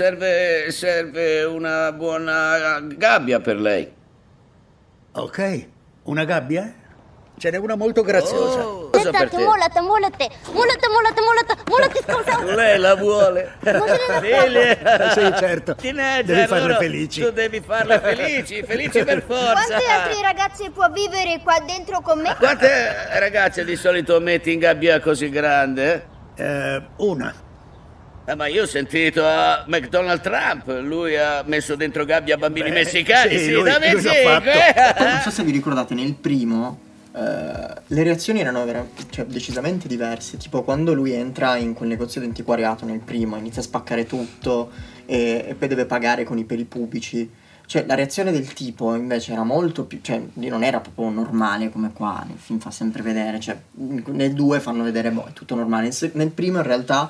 Serve, 0.00 0.70
serve 0.70 1.44
una 1.44 1.92
buona 1.92 2.80
gabbia 2.80 3.38
per 3.40 3.60
lei. 3.60 3.86
Ok, 5.12 5.66
una 6.04 6.24
gabbia? 6.24 6.72
Ce 7.36 7.50
n'è 7.50 7.56
una 7.58 7.74
molto 7.74 8.02
graziosa. 8.02 8.66
Oh, 8.66 8.79
Aspettate, 8.98 9.36
te? 9.36 9.42
molate, 9.42 9.80
molate, 9.80 10.30
molate, 10.52 10.88
molate, 10.88 11.20
molate, 11.20 11.54
molate, 11.68 12.00
scusa. 12.06 12.44
Lei 12.54 12.78
la 12.78 12.94
vuole. 12.94 13.56
Filia. 13.60 15.10
Sì, 15.12 15.32
certo. 15.38 15.74
Tineggia, 15.74 16.32
Devi 16.32 16.46
farle 16.46 16.64
allora 16.64 16.78
felici. 16.78 17.20
Tu 17.20 17.30
devi 17.30 17.60
farle 17.60 17.98
felici, 18.00 18.62
felici 18.62 19.04
per 19.04 19.22
forza. 19.22 19.52
Quante 19.52 19.86
altre 19.86 20.22
ragazze 20.22 20.70
può 20.70 20.90
vivere 20.90 21.40
qua 21.42 21.58
dentro 21.66 22.00
con 22.00 22.20
me? 22.20 22.34
Quante 22.38 23.18
ragazze 23.18 23.64
di 23.64 23.76
solito 23.76 24.20
metti 24.20 24.52
in 24.52 24.58
gabbia 24.58 25.00
così 25.00 25.28
grande? 25.30 26.06
Eh, 26.36 26.82
una. 26.96 27.34
Eh, 28.26 28.34
ma 28.34 28.46
io 28.46 28.62
ho 28.62 28.66
sentito 28.66 29.26
a 29.26 29.64
McDonald 29.66 30.20
Trump, 30.20 30.68
lui 30.82 31.16
ha 31.16 31.42
messo 31.44 31.74
dentro 31.74 32.04
gabbia 32.04 32.36
bambini 32.36 32.68
Beh, 32.68 32.74
messicani, 32.76 33.36
sì, 33.36 33.44
sì, 33.44 33.50
lui- 33.52 33.64
da 33.64 33.78
lui 33.78 33.92
Messico, 33.94 34.12
Poi 34.12 34.32
non 34.34 34.42
eh? 34.46 35.20
so 35.22 35.30
se 35.30 35.42
vi 35.42 35.50
ricordate, 35.50 35.94
nel 35.94 36.14
primo 36.14 36.78
eh, 37.12 37.80
le 37.86 38.02
reazioni 38.02 38.40
erano 38.40 38.64
vera- 38.64 38.86
cioè, 39.10 39.24
decisamente 39.26 39.88
diverse. 39.88 40.36
Tipo 40.36 40.62
quando 40.62 40.92
lui 40.94 41.12
entra 41.12 41.56
in 41.56 41.74
quel 41.74 41.88
negozio 41.88 42.20
di 42.20 42.26
antiquariato 42.26 42.84
nel 42.84 43.00
primo, 43.00 43.36
inizia 43.36 43.60
a 43.60 43.64
spaccare 43.64 44.06
tutto 44.06 44.70
e, 45.06 45.44
e 45.48 45.54
poi 45.54 45.68
deve 45.68 45.86
pagare 45.86 46.24
con 46.24 46.38
i 46.38 46.44
peli 46.44 46.64
pubici. 46.64 47.30
Cioè, 47.66 47.86
la 47.86 47.94
reazione 47.94 48.32
del 48.32 48.52
tipo 48.52 48.94
invece 48.96 49.32
era 49.32 49.44
molto 49.44 49.84
più. 49.84 50.00
cioè, 50.02 50.20
non 50.34 50.64
era 50.64 50.80
proprio 50.80 51.08
normale 51.10 51.70
come 51.70 51.92
qua. 51.92 52.24
Nel 52.26 52.38
film 52.38 52.58
fa 52.58 52.70
sempre 52.70 53.02
vedere. 53.02 53.38
Cioè, 53.38 53.60
nel 53.76 54.32
2 54.32 54.58
fanno 54.60 54.82
vedere, 54.82 55.10
boh, 55.12 55.26
è 55.26 55.32
tutto 55.32 55.54
normale. 55.54 55.90
Nel 56.14 56.30
primo, 56.30 56.58
in 56.58 56.64
realtà, 56.64 57.08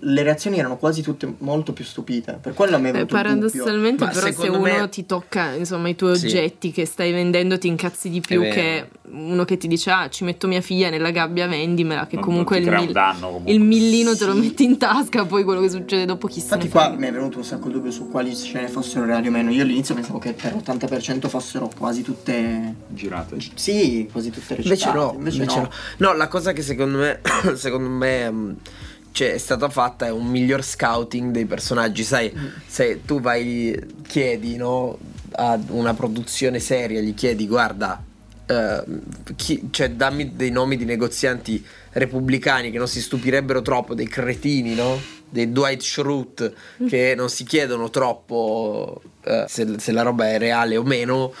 le 0.00 0.22
reazioni 0.22 0.58
erano 0.58 0.76
quasi 0.76 1.02
tutte 1.02 1.32
molto 1.38 1.72
più 1.72 1.84
stupite. 1.84 2.38
Per 2.40 2.54
quello 2.54 2.76
a 2.76 2.78
me 2.78 2.86
è 2.86 2.90
Eh, 2.90 2.92
venuto 2.92 3.14
il 3.16 3.22
paradossalmente, 3.22 4.04
Ma 4.04 4.10
però, 4.10 4.30
se 4.32 4.48
uno 4.48 4.60
me- 4.60 4.88
ti 4.88 5.06
tocca 5.06 5.52
insomma 5.54 5.88
i 5.88 5.96
tuoi 5.96 6.16
Sì. 6.16 6.26
oggetti 6.26 6.70
che 6.72 6.84
stai 6.86 7.12
vendendo, 7.12 7.58
ti 7.58 7.68
incazzi 7.68 8.08
di 8.10 8.20
più 8.20 8.40
che 8.42 8.88
uno 9.10 9.44
che 9.44 9.56
ti 9.56 9.68
dice: 9.68 9.90
Ah, 9.90 10.08
ci 10.08 10.24
metto 10.24 10.46
mia 10.46 10.60
figlia 10.60 10.90
nella 10.90 11.10
gabbia, 11.10 11.46
vendimela. 11.46 12.06
Che 12.06 12.16
Non- 12.16 12.24
comunque 12.24 12.58
non 12.60 12.68
il, 12.72 12.78
mil- 12.78 12.86
un 12.88 12.92
danno, 12.92 13.26
comunque. 13.26 13.52
il 13.52 13.60
millino 13.60 14.16
te 14.16 14.24
lo 14.26 14.34
metti 14.34 14.64
in 14.64 14.76
tasca, 14.78 15.24
poi 15.24 15.44
quello 15.44 15.60
che 15.60 15.70
succede 15.70 16.04
dopo 16.04 16.26
chi 16.28 16.40
Infatti 16.40 16.68
qua 16.68 16.88
mi 16.90 17.06
è 17.06 17.12
venuto 17.12 17.38
un 17.38 17.44
sacco 17.44 17.66
il 17.68 17.72
dubbio 17.74 17.90
su 17.90 18.08
quali 18.10 18.34
scene 18.34 18.68
fossero 18.68 19.04
reali 19.06 19.28
o 19.28 19.30
meno. 19.30 19.50
Io 19.50 19.62
all'inizio 19.62 19.94
pensavo 19.94 20.18
che 20.18 20.32
per 20.32 20.54
l'80% 20.54 21.28
fossero 21.28 21.70
quasi 21.76 22.02
tutte... 22.02 22.74
Girate. 22.88 23.36
Sì, 23.54 24.08
quasi 24.10 24.30
tutte 24.30 24.54
Invece 24.54 24.68
recitate. 24.68 24.96
no, 24.98 25.12
invece, 25.16 25.36
invece 25.38 25.56
no. 25.60 25.68
no. 25.98 26.08
No, 26.10 26.16
la 26.16 26.28
cosa 26.28 26.52
che 26.52 26.62
secondo 26.62 26.98
me, 26.98 27.20
secondo 27.56 27.88
me 27.88 28.30
mh, 28.30 28.56
cioè, 29.16 29.32
è 29.32 29.38
stata 29.38 29.70
fatta 29.70 30.12
un 30.12 30.26
miglior 30.26 30.62
scouting 30.62 31.30
dei 31.32 31.46
personaggi. 31.46 32.04
Sai, 32.04 32.30
Mm. 32.36 32.46
se 32.66 33.00
tu 33.06 33.18
vai, 33.18 33.74
chiedi 34.06 34.56
no, 34.56 34.98
a 35.32 35.58
una 35.68 35.94
produzione 35.94 36.58
seria, 36.58 37.00
gli 37.00 37.14
chiedi, 37.14 37.46
guarda, 37.46 38.02
eh, 38.46 38.82
chi- 39.36 39.68
cioè, 39.70 39.88
dammi 39.92 40.36
dei 40.36 40.50
nomi 40.50 40.76
di 40.76 40.84
negozianti 40.84 41.64
repubblicani 41.92 42.70
che 42.70 42.76
non 42.76 42.88
si 42.88 43.00
stupirebbero 43.00 43.62
troppo, 43.62 43.94
dei 43.94 44.06
cretini, 44.06 44.74
no? 44.74 45.00
Dei 45.30 45.50
Dwight 45.50 45.80
Schrute 45.82 46.52
che 46.86 47.14
non 47.16 47.30
si 47.30 47.44
chiedono 47.44 47.88
troppo 47.88 49.00
eh, 49.24 49.46
se, 49.48 49.78
se 49.78 49.92
la 49.92 50.02
roba 50.02 50.28
è 50.28 50.36
reale 50.38 50.76
o 50.76 50.82
meno. 50.82 51.32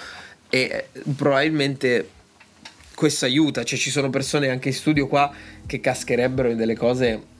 E 0.48 0.88
eh, 0.92 1.00
probabilmente 1.14 2.08
questo 2.94 3.26
aiuta, 3.26 3.64
cioè 3.64 3.78
ci 3.78 3.90
sono 3.90 4.08
persone 4.08 4.48
anche 4.48 4.68
in 4.68 4.74
studio 4.74 5.06
qua 5.06 5.30
che 5.66 5.80
cascherebbero 5.80 6.48
in 6.48 6.56
delle 6.56 6.74
cose, 6.76 7.34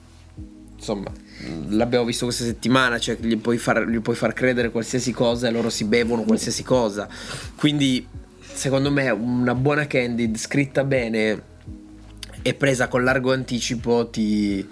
insomma, 0.77 1.11
l'abbiamo 1.69 2.05
visto 2.05 2.25
questa 2.25 2.45
settimana, 2.45 2.99
cioè 2.99 3.17
gli 3.19 3.37
puoi 3.37 3.57
far, 3.57 3.87
gli 3.87 3.99
puoi 3.99 4.15
far 4.15 4.33
credere 4.33 4.71
qualsiasi 4.71 5.11
cosa 5.11 5.47
e 5.47 5.51
loro 5.51 5.69
si 5.69 5.83
bevono 5.83 6.23
qualsiasi 6.23 6.63
cosa. 6.63 7.07
Quindi, 7.55 8.07
secondo 8.39 8.91
me, 8.91 9.09
una 9.09 9.55
buona 9.55 9.87
Candid 9.87 10.37
scritta 10.37 10.83
bene 10.83 11.55
e 12.41 12.53
presa 12.53 12.87
con 12.87 13.03
largo 13.03 13.33
anticipo 13.33 14.09
ti, 14.09 14.65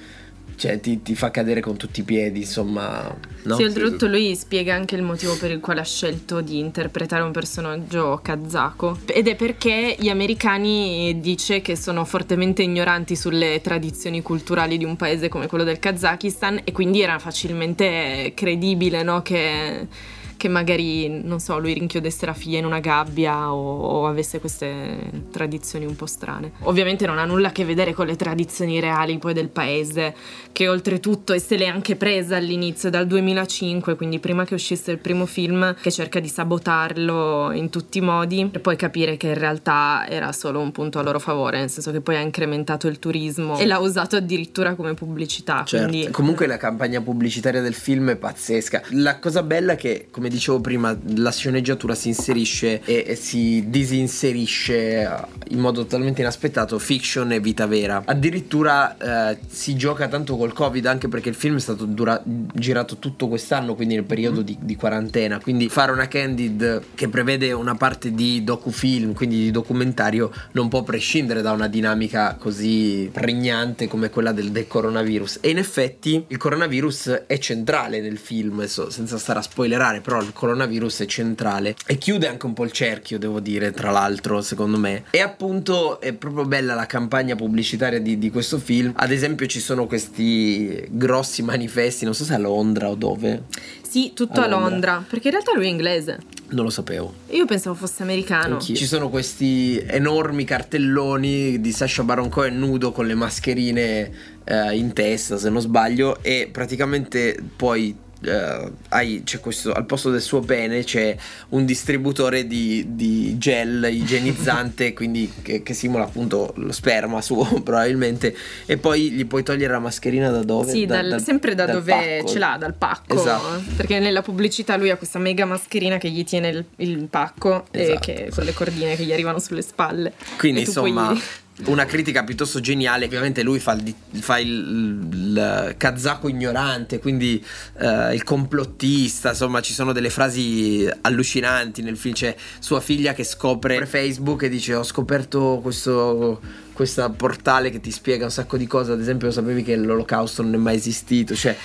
cioè, 0.56 0.80
ti, 0.80 1.02
ti 1.02 1.16
fa 1.16 1.32
cadere 1.32 1.62
con 1.62 1.78
tutti 1.78 2.00
i 2.00 2.04
piedi, 2.04 2.40
insomma, 2.40 3.16
no? 3.44 3.56
Sì, 3.56 3.64
oltretutto 3.64 4.08
lui 4.08 4.36
spiega 4.36 4.74
anche 4.74 4.96
il 4.96 5.02
motivo 5.02 5.36
per 5.38 5.52
il 5.52 5.60
quale 5.60 5.82
ha 5.82 5.86
scelto 5.86 6.42
di 6.42 6.60
interpretare 6.60 7.24
un 7.24 7.32
personaggio 7.32 8.20
kazako 8.22 9.00
ed 9.06 9.28
è 9.28 9.36
perché 9.36 9.96
gli 10.00 10.10
americani 10.10 11.20
dice 11.20 11.62
che 11.62 11.76
sono 11.76 12.06
fortemente 12.06 12.64
ignoranti 12.64 13.16
sulle 13.16 13.62
tradizioni 13.62 14.22
culturali 14.22 14.78
di 14.78 14.86
un 14.86 14.96
paese 14.96 15.30
come 15.30 15.48
quello 15.48 15.64
del 15.64 15.80
Kazakistan 15.80 16.62
e 16.64 16.72
quindi 16.72 17.02
era 17.02 17.20
facilmente 17.20 18.32
credibile 18.36 19.04
no? 19.04 19.22
che, 19.22 19.88
che 20.38 20.48
magari, 20.48 21.08
non 21.10 21.40
so, 21.40 21.58
lui 21.60 21.74
rinchiudesse 21.74 22.26
la 22.26 22.34
figlia 22.34 22.60
in 22.60 22.66
una 22.66 22.80
gabbia 22.80 23.54
o, 23.54 23.80
o 23.80 24.08
avesse 24.08 24.40
queste 24.40 25.12
tradizioni 25.32 25.86
un 25.86 25.96
po' 25.96 26.06
strane. 26.06 26.52
Ovviamente 26.62 27.06
non 27.06 27.18
ha 27.18 27.26
nulla 27.26 27.50
a 27.50 27.52
che 27.52 27.66
vedere 27.66 27.94
con 27.94 28.06
le 28.06 28.16
tradizioni 28.16 28.80
reali 28.80 29.18
poi 29.18 29.34
del 29.34 29.50
paese, 29.50 30.16
che 30.52 30.68
oltretutto 30.68 31.34
e 31.34 31.40
se 31.40 31.58
l'è 31.58 31.66
anche 31.66 31.96
presa 31.96 32.38
all'inizio 32.38 32.90
dal 32.90 33.08
2005, 33.08 33.96
quindi 33.96 34.20
prima 34.20 34.46
che 34.46 34.54
uscisse 34.54 34.92
il 34.92 34.98
primo 34.98 35.26
film, 35.26 35.76
che 35.82 35.92
cerca 35.92 36.20
di 36.20 36.28
sabotarlo 36.28 37.52
in 37.52 37.70
tutti 37.70 37.98
i 38.00 38.02
modi, 38.02 38.48
per 38.48 38.62
poi 38.62 38.76
capire 38.76 39.18
che 39.18 39.28
in 39.28 39.38
realtà 39.38 40.06
era 40.08 40.32
solo 40.32 40.60
un 40.60 40.72
punto 40.72 41.00
a 41.00 41.02
loro 41.02 41.20
favore, 41.20 41.60
nel 41.60 41.70
senso 41.70 41.92
che 41.92 42.02
poi 42.02 42.16
ha 42.16 42.22
incrementato 42.22 42.88
il 42.88 43.00
turismo 43.00 43.58
e 43.58 43.66
l'ha 43.66 43.80
usato 43.80 44.16
addirittura 44.16 44.76
come 44.76 44.94
pubblicità. 44.94 45.64
Certo. 45.66 45.88
Quindi 45.88 46.10
Comunque 46.12 46.48
la 46.48 46.58
campagna 46.58 47.02
pubblicitaria 47.02 47.62
del 47.62 47.74
film 47.74 48.12
è 48.12 48.16
pazzesca. 48.16 48.84
La 48.92 49.20
cosa 49.20 49.44
bella 49.44 49.74
è 49.74 49.76
che, 49.76 50.08
come 50.10 50.25
dicevo 50.30 50.60
prima, 50.62 50.98
la 51.16 51.32
sceneggiatura 51.32 51.96
si 51.96 52.10
inserisce 52.10 52.82
e, 52.84 53.04
e 53.08 53.16
si 53.16 53.66
disinserisce 53.68 55.02
eh, 55.02 55.10
in 55.50 55.60
modo 55.60 55.84
totalmente 55.84 56.22
inaspettato 56.22 56.80
fiction 56.80 57.32
e 57.32 57.40
vita 57.40 57.66
vera. 57.66 58.04
Addirittura 58.06 59.32
eh, 59.32 59.38
si 59.48 59.76
gioca 59.76 60.08
tanto 60.08 60.38
col 60.38 60.54
Covid 60.54 60.86
anche 60.86 61.08
perché 61.08 61.30
il 61.30 61.36
film 61.36 61.58
è 61.58 61.60
stato 61.60 61.86
dura- 61.86 62.22
girato 62.26 62.98
tutto 62.98 63.28
quest'anno, 63.28 63.76
quindi 63.76 63.96
nel 63.96 64.04
periodo 64.04 64.42
di, 64.42 64.58
di 64.60 64.76
quarantena. 64.76 65.40
Quindi 65.40 65.70
fare 65.70 65.92
una 65.92 66.08
candid 66.08 66.84
che 66.96 67.10
prevede 67.10 67.52
una 67.52 67.76
parte 67.76 68.14
di 68.14 68.44
docufilm, 68.44 69.14
quindi 69.14 69.38
di 69.38 69.52
documentario, 69.52 70.32
non 70.54 70.68
può 70.68 70.84
prescindere 70.84 71.42
da 71.42 71.52
una 71.52 71.68
dinamica 71.68 72.36
così 72.40 73.10
pregnante 73.12 73.88
come 73.88 74.10
quella 74.10 74.32
del, 74.32 74.52
del 74.52 74.68
coronavirus. 74.68 75.40
E 75.42 75.50
in 75.50 75.58
effetti 75.58 76.24
il 76.28 76.38
coronavirus 76.38 77.24
è 77.28 77.38
centrale 77.38 78.02
nel 78.02 78.18
film, 78.18 78.60
adesso, 78.60 78.90
senza 78.90 79.18
stare 79.18 79.40
a 79.40 79.42
spoilerare, 79.42 80.02
però 80.02 80.15
il 80.20 80.34
coronavirus 80.34 81.02
è 81.02 81.06
centrale 81.06 81.76
e 81.86 81.98
chiude 81.98 82.28
anche 82.28 82.46
un 82.46 82.54
po' 82.54 82.64
il 82.64 82.72
cerchio, 82.72 83.18
devo 83.18 83.40
dire, 83.40 83.72
tra 83.72 83.92
l'altro, 83.92 84.42
secondo 84.42 84.78
me. 84.78 85.04
E 85.12 85.20
appunto 85.20 86.00
è 86.00 86.14
proprio 86.14 86.46
bella 86.46 86.74
la 86.74 86.86
campagna 86.86 87.36
pubblicitaria 87.36 88.00
di, 88.00 88.18
di 88.18 88.30
questo 88.30 88.58
film. 88.58 88.94
Ad 88.96 89.12
esempio 89.12 89.46
ci 89.48 89.60
sono 89.60 89.88
questi 89.88 90.86
grossi 90.90 91.42
manifesti, 91.44 92.06
non 92.06 92.14
so 92.14 92.24
se 92.24 92.34
a 92.34 92.38
Londra 92.38 92.90
o 92.90 92.96
dove, 92.96 93.44
sì, 93.82 94.12
tutto 94.14 94.42
A 94.42 94.44
a 94.44 94.48
Londra. 94.48 94.70
Londra, 94.70 95.06
perché 95.08 95.28
in 95.28 95.34
realtà 95.36 95.54
lui 95.56 95.66
è 95.66 95.70
inglese. 95.70 96.18
non 96.50 96.66
lo 96.66 96.70
sapevo. 96.70 97.14
Io 97.30 97.46
pensavo 97.46 97.76
fosse 97.76 98.04
americano. 98.04 98.56
Anch'io. 98.56 98.76
Ci 98.76 98.86
sono 98.86 99.10
questi 99.10 99.82
enormi 99.86 100.44
cartelloni 100.44 101.62
di 101.62 101.72
Sasha 101.72 102.04
Baron 102.04 102.30
Cohen 102.30 102.60
nudo 102.60 102.92
con 102.92 103.08
le 103.08 103.16
mascherine 103.16 104.12
eh, 104.44 104.76
in 104.76 104.92
testa, 104.94 105.38
se 105.38 105.50
non 105.50 105.62
sbaglio, 105.62 106.22
e 106.22 106.50
praticamente 106.52 107.42
poi 107.56 107.96
eh, 108.28 108.72
hai, 108.90 109.22
c'è 109.24 109.40
questo, 109.40 109.72
al 109.72 109.86
posto 109.86 110.10
del 110.12 110.22
suo 110.22 110.42
pene 110.42 110.84
c'è 110.84 111.16
un 111.50 111.66
distributore 111.66 112.48
di, 112.48 112.86
di 112.90 113.38
gel 113.38 113.88
igienizzante, 113.92 114.92
quindi 114.96 115.32
che, 115.42 115.64
che 115.64 115.74
simula 115.74 116.04
appunto 116.06 116.54
lo 116.58 116.72
sperma 116.72 117.22
suo 117.22 117.46
probabilmente, 117.64 118.36
e 118.66 118.78
poi 118.78 119.12
gli 119.12 119.26
puoi 119.26 119.44
togliere 119.44 119.74
la 119.74 119.80
mascherina 119.80 120.30
da 120.30 120.44
dove? 120.44 120.72
Sì, 120.72 120.86
Da- 120.86 120.96
dal- 120.98 121.10
dal- 121.10 121.22
sempre 121.24 121.56
da 121.56 121.66
dal 121.66 121.76
dove 121.76 121.92
pacco. 122.20 122.28
ce 122.32 122.40
l'ha, 122.40 122.58
dal 122.60 122.74
pacco. 122.74 123.16
Esatto. 123.16 123.64
Perché 123.76 124.00
nella 124.00 124.22
pubblicità 124.22 124.76
lui 124.78 124.90
ha 124.90 124.98
questa 124.98 125.20
mega 125.20 125.46
mascherina 125.46 125.98
che 125.98 126.10
gli 126.10 126.24
tiene 126.24 126.50
il, 126.50 126.66
il 126.78 127.08
pacco 127.10 127.66
e 127.72 127.82
Esatto, 127.84 128.00
che, 128.00 128.32
con 128.34 128.44
le 128.44 128.54
cordine 128.54 128.96
che 128.96 129.04
gli 129.04 129.14
arrivano 129.14 129.40
sulle 129.40 129.62
spalle. 129.62 130.14
Quindi 130.38 130.62
E 130.62 130.64
insomma 130.66 131.08
puoi- 131.08 131.22
una 131.68 131.86
critica 131.86 132.24
piuttosto 132.24 132.60
geniale, 132.60 133.06
ovviamente 133.06 133.42
lui 133.42 133.60
fa 133.60 133.74
il, 133.74 133.94
fa 134.20 134.40
il, 134.40 135.08
il 135.12 135.76
kazako 135.78 136.28
ignorante, 136.28 137.00
quindi 137.00 137.44
eh, 137.80 138.14
il 138.14 138.24
complottista, 138.24 139.30
insomma 139.30 139.62
ci 139.62 139.74
sono 139.74 139.94
delle 139.94 140.10
frasi 140.10 140.88
allucinanti 141.02 141.82
nel 141.82 141.96
film, 141.96 142.14
c'è 142.14 142.36
sua 142.60 142.82
figlia 142.82 143.14
che 143.14 143.24
scopre 143.24 143.86
Facebook 143.86 144.44
e 144.44 144.50
dice 144.50 144.76
ho 144.76 144.84
scoperto 144.84 145.60
questo 145.62 146.42
questa 146.74 147.10
portale 147.10 147.70
che 147.70 147.80
ti 147.80 147.90
spiega 147.90 148.26
un 148.26 148.32
sacco 148.32 148.58
di 148.58 148.68
cose, 148.68 148.92
ad 148.92 149.00
esempio 149.00 149.32
sapevi 149.32 149.64
che 149.64 149.78
l'olocausto 149.78 150.42
non 150.42 150.56
è 150.56 150.58
mai 150.58 150.76
esistito, 150.76 151.34
cioè 151.34 151.56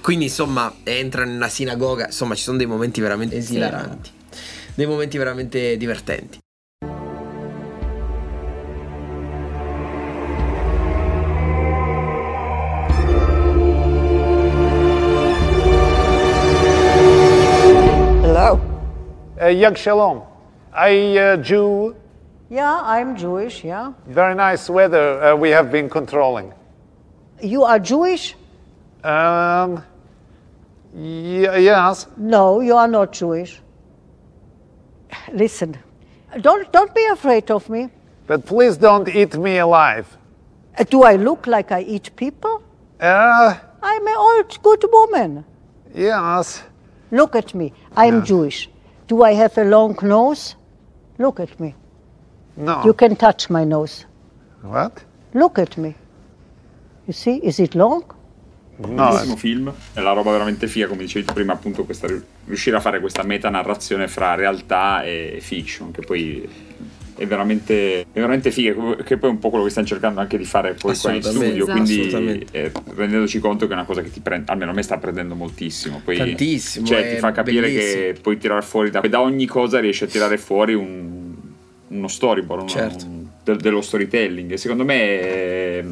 quindi 0.00 0.24
insomma 0.24 0.74
entra 0.82 1.24
in 1.24 1.30
una 1.30 1.48
sinagoga, 1.48 2.06
insomma 2.06 2.34
ci 2.34 2.42
sono 2.42 2.56
dei 2.56 2.66
momenti 2.66 3.00
veramente 3.00 3.36
esilaranti, 3.36 4.10
dei 4.74 4.86
momenti 4.86 5.16
veramente 5.16 5.76
divertenti. 5.76 6.41
Yag 19.54 19.76
Shalom. 19.76 20.22
I, 20.74 21.16
uh, 21.18 21.36
Jew, 21.36 21.94
Yeah, 22.50 22.80
I'm 22.82 23.16
Jewish, 23.16 23.64
yeah. 23.64 23.92
very 24.06 24.34
nice 24.34 24.68
weather 24.70 25.22
uh, 25.22 25.36
we 25.36 25.50
have 25.50 25.70
been 25.72 25.88
controlling. 25.88 26.52
You 27.40 27.64
are 27.64 27.78
Jewish? 27.78 28.34
Um, 29.04 29.82
y- 30.94 31.58
yes. 31.58 32.06
No, 32.16 32.60
you 32.60 32.76
are 32.76 32.88
not 32.88 33.12
Jewish. 33.12 33.60
Listen, 35.32 35.76
don't, 36.40 36.70
don't 36.72 36.94
be 36.94 37.04
afraid 37.06 37.50
of 37.50 37.68
me. 37.68 37.88
But 38.26 38.46
please 38.46 38.76
don't 38.76 39.08
eat 39.08 39.36
me 39.36 39.58
alive. 39.58 40.06
Uh, 40.78 40.84
Do 40.84 41.02
I 41.02 41.16
look 41.16 41.46
like 41.46 41.72
I 41.72 41.80
eat 41.82 42.14
people? 42.16 42.62
Uh, 43.00 43.54
I'm 43.82 44.06
an 44.06 44.14
old 44.16 44.62
good 44.62 44.84
woman. 44.92 45.44
yes. 45.94 46.62
Look 47.10 47.34
at 47.36 47.52
me. 47.54 47.74
I'm 47.94 48.24
Jewish. 48.24 48.70
Do 49.12 49.22
I 49.26 49.34
have 49.34 49.60
a 49.60 49.64
long 49.64 49.94
nose? 50.00 50.56
Look 51.18 51.38
at 51.38 51.60
me. 51.60 51.74
No. 52.56 52.80
You 52.82 52.94
can 52.94 53.14
touch 53.14 53.50
my 53.50 53.62
nose. 53.62 54.06
What? 54.62 55.04
Look 55.34 55.58
at 55.58 55.76
me. 55.76 55.94
You 57.04 57.12
see, 57.12 57.36
is 57.44 57.58
it 57.58 57.74
long? 57.74 58.02
No, 58.78 59.10
Bellissimo 59.10 59.36
film, 59.36 59.70
è 59.92 60.00
la 60.00 60.12
roba 60.12 60.30
veramente 60.30 60.66
figa, 60.66 60.86
come 60.86 61.02
dicevi 61.02 61.30
prima, 61.30 61.52
appunto, 61.52 61.84
questa, 61.84 62.08
riuscire 62.46 62.74
a 62.74 62.80
fare 62.80 63.00
questa 63.00 63.22
metanarrazione 63.22 64.08
fra 64.08 64.34
realtà 64.34 65.02
e 65.02 65.40
fiction, 65.42 65.90
che 65.90 66.00
poi 66.00 66.48
è 67.16 67.26
veramente, 67.26 68.00
è 68.00 68.06
veramente 68.12 68.50
figa, 68.50 68.96
che 69.04 69.16
poi 69.18 69.28
è 69.30 69.32
un 69.32 69.38
po' 69.38 69.50
quello 69.50 69.64
che 69.64 69.70
stanno 69.70 69.86
cercando 69.86 70.20
anche 70.20 70.38
di 70.38 70.44
fare 70.44 70.74
poi 70.74 70.96
qua 70.96 71.12
in 71.12 71.22
studio, 71.22 71.66
quindi 71.66 72.00
assolutamente. 72.00 72.46
eh, 72.52 72.72
rendendoci 72.96 73.38
conto 73.38 73.66
che 73.66 73.72
è 73.72 73.76
una 73.76 73.84
cosa 73.84 74.02
che 74.02 74.10
ti 74.10 74.20
prende, 74.20 74.50
almeno 74.50 74.70
a 74.70 74.74
me 74.74 74.82
sta 74.82 74.96
prendendo 74.98 75.34
moltissimo. 75.34 76.00
Poi, 76.04 76.16
Tantissimo, 76.16 76.86
Cioè, 76.86 77.10
è 77.10 77.14
ti 77.14 77.18
fa 77.20 77.32
capire 77.32 77.60
bellissimo. 77.68 78.02
che 78.02 78.16
puoi 78.20 78.38
tirare 78.38 78.62
fuori 78.62 78.90
da, 78.90 79.00
da 79.00 79.20
ogni 79.20 79.46
cosa 79.46 79.78
riesci 79.80 80.04
a 80.04 80.06
tirare 80.06 80.38
fuori 80.38 80.74
un- 80.74 81.34
uno 81.88 82.08
storyboard, 82.08 82.62
uno- 82.62 82.70
Certo. 82.70 83.04
un- 83.04 83.26
de- 83.44 83.56
dello 83.56 83.82
storytelling. 83.82 84.50
E 84.52 84.56
secondo 84.56 84.84
me 84.84 85.20
è, 85.20 85.84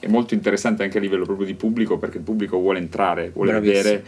è 0.00 0.06
molto 0.08 0.34
interessante 0.34 0.82
anche 0.82 0.98
a 0.98 1.00
livello 1.00 1.24
proprio 1.24 1.46
di 1.46 1.54
pubblico, 1.54 1.96
perché 1.98 2.18
il 2.18 2.22
pubblico 2.24 2.58
vuole 2.58 2.78
entrare, 2.78 3.30
vuole 3.34 3.52
Bravissimo. 3.52 3.82
vedere 3.82 4.04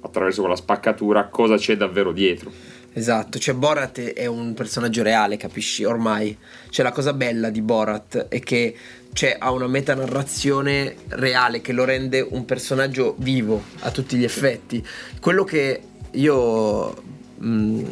attraverso 0.00 0.40
quella 0.42 0.54
spaccatura 0.56 1.24
cosa 1.24 1.56
c'è 1.56 1.76
davvero 1.76 2.12
dietro. 2.12 2.52
Esatto, 2.96 3.38
cioè 3.38 3.54
Borat 3.54 4.00
è 4.00 4.24
un 4.24 4.54
personaggio 4.54 5.02
reale, 5.02 5.36
capisci? 5.36 5.84
Ormai. 5.84 6.34
Cioè 6.70 6.82
la 6.82 6.92
cosa 6.92 7.12
bella 7.12 7.50
di 7.50 7.60
Borat 7.60 8.28
è 8.28 8.40
che 8.40 8.74
cioè, 9.12 9.36
ha 9.38 9.50
una 9.50 9.66
metanarrazione 9.66 10.96
reale 11.08 11.60
che 11.60 11.72
lo 11.72 11.84
rende 11.84 12.26
un 12.26 12.46
personaggio 12.46 13.14
vivo 13.18 13.62
a 13.80 13.90
tutti 13.90 14.16
gli 14.16 14.24
effetti. 14.24 14.82
Quello 15.20 15.44
che 15.44 15.80
io... 16.12 16.94
mh, 17.36 17.82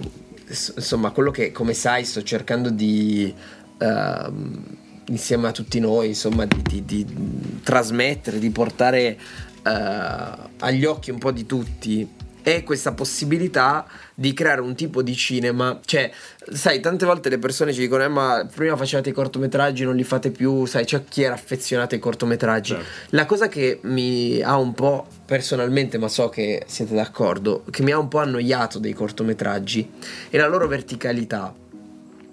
s- 0.49 0.73
insomma, 0.76 1.11
quello 1.11 1.30
che 1.30 1.52
come 1.52 1.75
sai 1.75 2.06
sto 2.06 2.23
cercando 2.23 2.70
di... 2.70 3.30
ehm, 3.76 4.64
insieme 5.08 5.49
a 5.49 5.52
tutti 5.52 5.80
noi, 5.80 6.08
insomma, 6.08 6.46
di, 6.46 6.62
di- 6.62 6.82
di 6.82 7.61
trasmettere, 7.62 8.38
di 8.38 8.49
portare 8.49 9.18
eh, 9.62 10.32
agli 10.61 10.87
occhi 10.87 11.11
un 11.11 11.18
po' 11.18 11.30
di 11.30 11.44
tutti 11.44 12.08
è 12.44 12.62
questa 12.62 12.92
possibilità 12.92 13.86
di 14.14 14.34
creare 14.34 14.60
un 14.60 14.74
tipo 14.74 15.02
di 15.02 15.16
cinema, 15.16 15.80
cioè, 15.82 16.10
sai, 16.52 16.80
tante 16.80 17.06
volte 17.06 17.30
le 17.30 17.38
persone 17.38 17.72
ci 17.72 17.80
dicono, 17.80 18.04
"Eh, 18.04 18.08
ma 18.08 18.46
prima 18.54 18.76
facevate 18.76 19.08
i 19.08 19.12
cortometraggi, 19.12 19.82
non 19.82 19.96
li 19.96 20.04
fate 20.04 20.30
più, 20.30 20.66
sai, 20.66 20.84
c'è 20.84 21.04
chi 21.08 21.22
era 21.22 21.32
affezionato 21.34 21.94
ai 21.94 22.00
cortometraggi. 22.02 22.76
La 23.10 23.24
cosa 23.24 23.48
che 23.48 23.80
mi 23.84 24.42
ha 24.42 24.58
un 24.58 24.74
po', 24.74 25.06
personalmente, 25.24 25.96
ma 25.96 26.08
so 26.08 26.28
che 26.28 26.64
siete 26.66 26.94
d'accordo, 26.94 27.64
che 27.70 27.82
mi 27.82 27.92
ha 27.92 27.98
un 27.98 28.08
po' 28.08 28.18
annoiato 28.18 28.78
dei 28.78 28.92
cortometraggi, 28.92 29.90
è 30.28 30.36
la 30.36 30.46
loro 30.46 30.68
verticalità. 30.68 31.54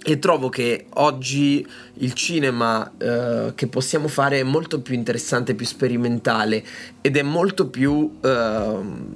E 0.03 0.18
trovo 0.18 0.50
che 0.50 0.88
oggi 0.96 1.65
il 2.00 2.13
cinema 2.13 2.91
eh, 2.98 3.53
che 3.53 3.68
possiamo 3.68 4.08
fare 4.08 4.39
è 4.39 4.44
molto 4.44 4.82
più 4.82 4.96
interessante, 4.96 5.53
più 5.53 5.65
sperimentale 5.65 6.63
ed 7.01 7.18
è 7.18 7.22
molto 7.22 7.70
più 7.70 8.18
ehm, 8.20 9.15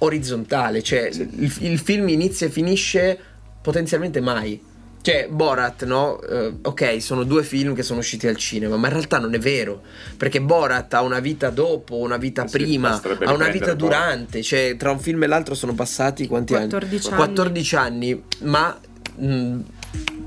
orizzontale. 0.00 0.82
Cioè 0.82 1.08
il, 1.12 1.52
il 1.60 1.78
film 1.78 2.08
inizia 2.08 2.46
e 2.46 2.50
finisce 2.50 3.18
potenzialmente 3.62 4.20
mai. 4.20 4.68
Cioè 5.02 5.28
Borat, 5.30 5.84
no? 5.84 6.20
Eh, 6.20 6.52
ok, 6.60 7.00
sono 7.00 7.24
due 7.24 7.42
film 7.42 7.74
che 7.74 7.82
sono 7.82 8.00
usciti 8.00 8.26
al 8.26 8.36
cinema, 8.36 8.76
ma 8.76 8.88
in 8.88 8.92
realtà 8.92 9.18
non 9.18 9.32
è 9.32 9.38
vero. 9.38 9.80
Perché 10.16 10.42
Borat 10.42 10.92
ha 10.92 11.00
una 11.00 11.20
vita 11.20 11.48
dopo, 11.48 11.96
una 11.96 12.18
vita 12.18 12.46
Sì, 12.46 12.58
prima, 12.58 13.00
ha 13.24 13.32
una 13.32 13.48
vita 13.48 13.72
durante. 13.72 14.42
Cioè, 14.42 14.76
tra 14.76 14.90
un 14.90 15.00
film 15.00 15.22
e 15.22 15.26
l'altro 15.26 15.54
sono 15.54 15.72
passati 15.74 16.26
quanti 16.26 16.52
14 16.52 17.06
anni? 17.06 17.14
anni. 17.14 17.26
14 17.34 17.76
anni, 17.76 18.22
ma 18.40 18.78
mh, 19.16 19.58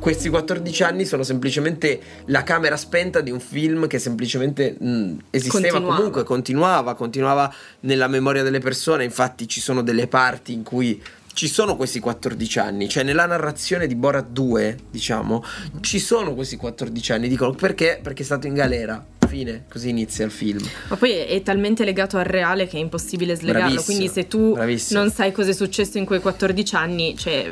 questi 0.03 0.27
14 0.27 0.83
anni 0.83 1.05
sono 1.05 1.23
semplicemente 1.23 2.01
la 2.25 2.43
camera 2.43 2.75
spenta 2.75 3.21
di 3.21 3.31
un 3.31 3.39
film 3.39 3.87
che 3.87 3.99
semplicemente 3.99 4.75
mh, 4.77 5.17
esisteva 5.29 5.61
Continuava. 5.61 5.95
comunque, 5.95 6.23
continuava, 6.23 6.93
continuava 6.95 7.53
nella 7.81 8.07
memoria 8.07 8.43
delle 8.43 8.59
persone. 8.59 9.05
Infatti, 9.05 9.47
ci 9.47 9.61
sono 9.61 9.81
delle 9.81 10.07
parti 10.07 10.51
in 10.51 10.63
cui 10.63 11.01
ci 11.33 11.47
sono 11.47 11.75
questi 11.75 11.99
14 11.99 12.59
anni, 12.59 12.89
cioè 12.89 13.03
nella 13.03 13.25
narrazione 13.25 13.87
di 13.87 13.95
Borat 13.95 14.27
2, 14.27 14.77
diciamo, 14.91 15.43
ci 15.81 15.99
sono 15.99 16.35
questi 16.35 16.57
14 16.57 17.13
anni. 17.13 17.27
Dicono 17.29 17.53
perché? 17.53 17.99
Perché 18.03 18.23
è 18.23 18.25
stato 18.25 18.45
in 18.45 18.53
galera. 18.53 19.03
Fine, 19.33 19.63
così 19.67 19.89
inizia 19.89 20.25
il 20.25 20.31
film. 20.31 20.59
Ma 20.89 20.95
poi 20.95 21.09
è, 21.11 21.27
è 21.27 21.41
talmente 21.41 21.83
legato 21.83 22.17
al 22.17 22.25
reale 22.25 22.67
che 22.67 22.77
è 22.77 22.79
impossibile 22.79 23.35
slegarlo. 23.35 23.69
Bravissimo, 23.69 23.97
Quindi 23.97 24.13
se 24.13 24.27
tu 24.27 24.53
bravissimo. 24.53 24.99
non 24.99 25.11
sai 25.11 25.31
cosa 25.31 25.49
è 25.49 25.53
successo 25.53 25.97
in 25.97 26.05
quei 26.05 26.19
14 26.19 26.75
anni, 26.75 27.17
cioè 27.17 27.51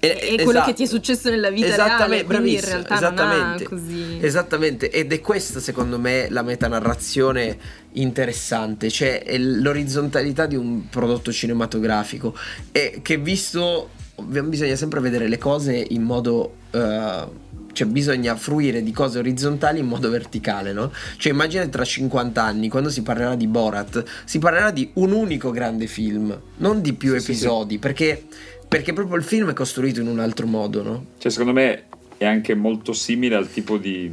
è, 0.00 0.06
Eh, 0.06 0.34
quello 0.36 0.50
esatto. 0.50 0.66
che 0.66 0.72
ti 0.74 0.82
è 0.82 0.86
sucesso 0.86 1.30
nella 1.30 1.50
vita 1.50 1.76
reale. 1.76 2.24
Quindi 2.24 2.54
in 2.54 2.60
realtà 2.60 2.94
esattamente. 2.96 3.64
così. 3.64 4.18
Esattamente, 4.20 4.90
ed 4.90 5.12
è 5.12 5.20
questa 5.20 5.60
secondo 5.60 6.00
me 6.00 6.26
la 6.30 6.42
metanarrazione 6.42 7.56
interessante, 7.92 8.90
cioè 8.90 9.22
è 9.22 9.38
l'orizzontalità 9.38 10.46
di 10.46 10.56
un 10.56 10.88
prodotto 10.88 11.30
cinematografico 11.32 12.36
e 12.72 12.98
che 13.02 13.18
visto 13.18 13.90
bisogna 14.20 14.74
sempre 14.76 15.00
vedere 15.00 15.28
le 15.28 15.38
cose 15.38 15.86
in 15.90 16.02
modo 16.02 16.56
eh, 16.72 17.24
cioè 17.72 17.86
bisogna 17.86 18.34
fruire 18.36 18.82
di 18.82 18.92
cose 18.92 19.18
orizzontali 19.18 19.78
in 19.78 19.86
modo 19.86 20.10
verticale, 20.10 20.72
no? 20.72 20.92
Cioè 21.16 21.32
immagina 21.32 21.66
tra 21.68 21.84
50 21.84 22.42
anni, 22.42 22.68
quando 22.68 22.90
si 22.90 23.02
parlerà 23.02 23.34
di 23.34 23.46
Borat, 23.46 24.02
si 24.24 24.38
parlerà 24.38 24.70
di 24.70 24.90
un 24.94 25.12
unico 25.12 25.50
grande 25.50 25.86
film, 25.86 26.38
non 26.58 26.80
di 26.80 26.92
più 26.94 27.12
Sì, 27.14 27.20
sì, 27.20 27.30
episodi, 27.32 27.78
perché 27.78 28.24
perché 28.70 28.92
proprio 28.92 29.16
il 29.16 29.24
film 29.24 29.50
è 29.50 29.52
costruito 29.52 30.00
in 30.00 30.06
un 30.06 30.20
altro 30.20 30.46
modo, 30.46 30.82
no? 30.82 31.06
Cioè, 31.18 31.30
secondo 31.32 31.52
me 31.52 31.84
è 32.16 32.24
anche 32.24 32.54
molto 32.54 32.92
simile 32.92 33.34
al 33.34 33.50
tipo 33.50 33.78
di, 33.78 34.12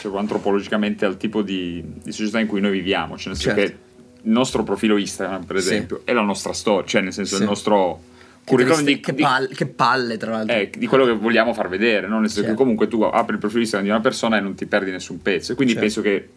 cioè, 0.00 0.14
antropologicamente 0.18 1.04
al 1.06 1.16
tipo 1.16 1.40
di, 1.40 1.82
di 2.02 2.12
società 2.12 2.38
in 2.40 2.46
cui 2.46 2.60
noi 2.60 2.72
viviamo. 2.72 3.16
Cioè, 3.16 3.28
nel 3.32 3.36
senso 3.40 3.56
Certo. 3.58 3.60
che 3.72 3.78
il 4.24 4.30
nostro 4.30 4.62
profilo 4.62 4.96
Instagram, 4.98 5.44
per 5.44 5.58
Sì. 5.60 5.68
esempio, 5.68 6.02
è 6.04 6.12
la 6.12 6.20
nostra 6.22 6.52
storia, 6.52 6.84
cioè 6.86 7.00
nel 7.00 7.12
senso 7.14 7.36
Sì. 7.36 7.42
il 7.42 7.48
nostro 7.48 8.00
curriculum 8.44 8.82
di, 8.84 9.00
che 9.00 9.14
di- 9.14 9.22
palle, 9.22 9.48
che 9.48 9.66
palle, 9.66 10.16
tra 10.16 10.30
l'altro. 10.32 10.54
eh, 10.56 10.70
di 10.76 10.86
quello 10.86 11.04
che 11.06 11.12
vogliamo 11.12 11.54
far 11.54 11.68
vedere, 11.68 12.06
no? 12.06 12.18
nel 12.20 12.28
senso 12.28 12.40
Certo. 12.42 12.50
che 12.56 12.56
comunque 12.62 12.88
tu 12.88 13.00
apri 13.02 13.34
il 13.34 13.40
profilo 13.40 13.60
Instagram 13.60 13.88
di 13.88 13.94
una 13.94 14.02
persona 14.02 14.36
e 14.36 14.40
non 14.40 14.54
ti 14.54 14.66
perdi 14.66 14.90
nessun 14.90 15.20
pezzo. 15.22 15.52
E 15.52 15.54
quindi 15.54 15.74
Certo. 15.74 15.86
penso 15.88 16.02
che 16.02 16.28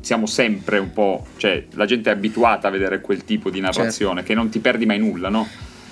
siamo 0.00 0.26
sempre 0.26 0.78
un 0.78 0.92
po', 0.92 1.26
cioè 1.36 1.66
la 1.72 1.84
gente 1.84 2.10
è 2.10 2.12
abituata 2.14 2.68
a 2.68 2.70
vedere 2.70 3.00
quel 3.00 3.24
tipo 3.24 3.50
di 3.50 3.60
narrazione, 3.60 4.14
Certo. 4.20 4.28
che 4.28 4.34
non 4.34 4.48
ti 4.48 4.58
perdi 4.58 4.86
mai 4.86 4.98
nulla, 4.98 5.28
no? 5.28 5.46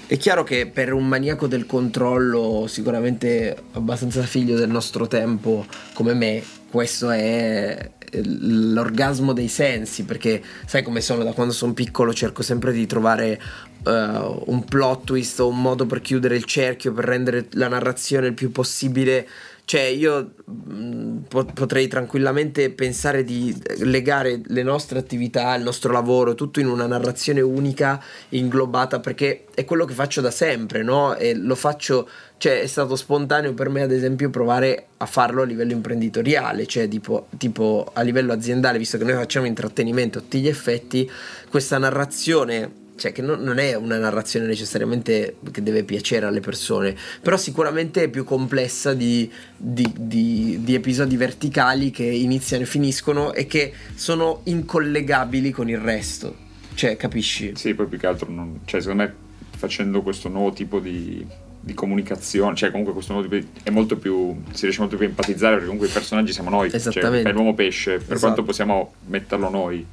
È 0.07 0.17
chiaro 0.17 0.43
che 0.43 0.67
per 0.67 0.95
un 0.95 1.07
maniaco 1.07 1.47
del 1.47 1.67
controllo, 1.67 2.65
sicuramente 2.67 3.55
abbastanza 3.73 4.23
figlio 4.23 4.57
del 4.57 4.71
nostro 4.71 5.07
tempo 5.07 5.67
come 5.93 6.15
me, 6.15 6.43
questo 6.71 7.11
è 7.11 7.91
l'orgasmo 8.13 9.33
dei 9.33 9.49
sensi, 9.49 10.05
perché 10.05 10.43
sai 10.67 10.83
come 10.83 11.01
sono 11.01 11.25
da 11.25 11.33
quando 11.33 11.53
sono 11.53 11.75
piccolo, 11.75 12.13
cerco 12.13 12.43
sempre 12.43 12.73
di 12.73 12.87
trovare 12.87 13.41
eh, 13.87 14.41
un 14.47 14.65
plot 14.65 15.05
twist 15.05 15.41
o 15.41 15.49
un 15.49 15.61
modo 15.61 15.87
per 15.87 16.01
chiudere 16.01 16.37
il 16.37 16.45
cerchio, 16.45 16.93
per 16.93 17.05
rendere 17.05 17.47
la 17.53 17.69
narrazione 17.69 18.29
il 18.29 18.35
più 18.35 18.51
possibile. 18.51 19.29
Cioè, 19.69 19.83
io 19.83 20.31
mh, 20.47 21.17
po- 21.29 21.45
potrei 21.45 21.89
tranquillamente 21.89 22.71
pensare 22.71 23.23
di 23.23 23.55
legare 23.81 24.41
le 24.47 24.63
nostre 24.63 24.99
attività, 24.99 25.55
il 25.57 25.63
nostro 25.63 25.93
lavoro, 25.93 26.35
tutto 26.35 26.59
in 26.59 26.69
una 26.69 26.87
narrazione 26.87 27.43
unica, 27.43 28.03
inglobata, 28.31 28.99
perché 28.99 29.45
è 29.55 29.67
quello 29.67 29.85
che 29.85 29.93
faccio 29.93 30.23
da 30.23 30.31
sempre, 30.31 30.83
no? 30.83 31.15
E 31.17 31.35
lo 31.35 31.55
faccio, 31.55 32.09
cioè, 32.39 32.61
è 32.61 32.67
stato 32.67 32.95
spontaneo 32.97 33.53
per 33.53 33.69
me, 33.69 33.83
ad 33.83 33.93
esempio, 33.93 34.31
provare 34.31 34.87
a 34.99 35.07
farlo 35.07 35.43
a 35.43 35.45
livello 35.45 35.73
imprenditoriale, 35.73 36.67
cioè 36.67 36.89
tipo, 36.89 37.27
tipo 37.37 37.91
a 37.93 38.03
livello 38.03 38.33
aziendale, 38.33 38.79
visto 38.79 38.97
che 38.97 39.05
noi 39.05 39.15
facciamo 39.15 39.47
intrattenimento 39.47 40.19
a 40.19 40.21
tutti 40.23 40.41
gli 40.41 40.49
effetti, 40.49 41.11
questa 41.51 41.79
narrazione 41.79 42.87
cioè 42.99 43.13
che 43.13 43.23
non, 43.23 43.41
non 43.43 43.59
è 43.59 43.75
una 43.75 43.97
narrazione 43.97 44.47
necessariamente 44.47 45.37
che 45.53 45.63
deve 45.63 45.85
piacere 45.85 46.27
alle 46.27 46.41
persone, 46.41 46.97
però 47.23 47.37
sicuramente 47.37 48.03
è 48.03 48.09
più 48.09 48.25
complessa 48.25 48.93
di, 48.93 49.31
di- 49.57 49.93
di- 49.97 50.59
di 50.63 50.75
episodi 50.75 51.17
verticali 51.17 51.91
che 51.93 52.03
iniziano 52.03 52.65
e 52.65 52.67
finiscono 52.67 53.33
e 53.35 53.47
che 53.47 53.73
sono 53.95 54.41
incollegabili 54.45 55.53
con 55.53 55.69
il 55.69 55.79
resto. 55.79 56.35
Cioè, 56.75 56.97
capisci? 56.97 57.53
Sì, 57.55 57.73
poi 57.75 57.87
più 57.87 57.99
che 57.99 58.07
altro, 58.09 58.31
non- 58.33 58.61
cioè, 58.65 58.81
secondo 58.81 59.05
me 59.05 59.15
facendo 59.57 60.03
questo 60.03 60.29
nuovo 60.29 60.53
tipo 60.53 60.81
di, 60.81 61.25
di 61.69 61.75
comunicazione, 61.75 62.57
cioè 62.57 62.71
comunque 62.71 62.95
questo 62.95 63.21
tipo 63.21 63.35
di, 63.35 63.47
è 63.63 63.69
molto 63.69 63.97
più, 63.99 64.35
si 64.53 64.63
riesce 64.63 64.81
molto 64.81 64.97
più 64.97 65.05
a 65.05 65.09
empatizzare 65.11 65.53
perché 65.53 65.67
comunque 65.67 65.89
i 65.89 65.93
personaggi 65.93 66.33
siamo 66.33 66.49
noi, 66.49 66.71
cioè 66.71 66.81
fai 66.81 67.33
l'uomo 67.33 67.55
pesce, 67.55 67.93
per 67.99 68.03
Esatto. 68.03 68.19
quanto 68.21 68.43
possiamo 68.43 68.95
metterlo 69.07 69.51
noi, 69.51 69.85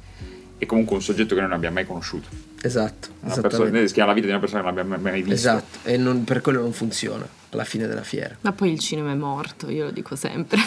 è 0.58 0.64
comunque 0.64 0.96
un 0.96 1.02
soggetto 1.02 1.34
che 1.34 1.40
noi 1.40 1.48
non 1.50 1.58
abbiamo 1.58 1.74
mai 1.74 1.86
conosciuto. 1.86 2.28
Esatto. 2.62 3.08
Una 3.20 3.36
persona, 3.42 3.68
noi 3.68 3.80
rischiamo 3.82 4.08
la 4.08 4.14
vita 4.14 4.26
di 4.26 4.32
una 4.32 4.40
persona 4.40 4.62
che 4.62 4.68
non 4.70 4.78
abbiamo 4.78 5.02
mai 5.02 5.20
visto. 5.20 5.34
Esatto, 5.34 5.78
e 5.88 5.96
non- 5.98 6.24
per 6.24 6.40
quello 6.40 6.62
non 6.62 6.72
funziona 6.72 7.28
alla 7.50 7.64
fine 7.64 7.86
della 7.86 8.02
fiera. 8.02 8.34
Ma 8.40 8.52
poi 8.52 8.72
il 8.72 8.78
cinema 8.78 9.12
è 9.12 9.14
morto, 9.14 9.70
io 9.70 9.84
lo 9.84 9.90
dico 9.90 10.16
sempre. 10.16 10.58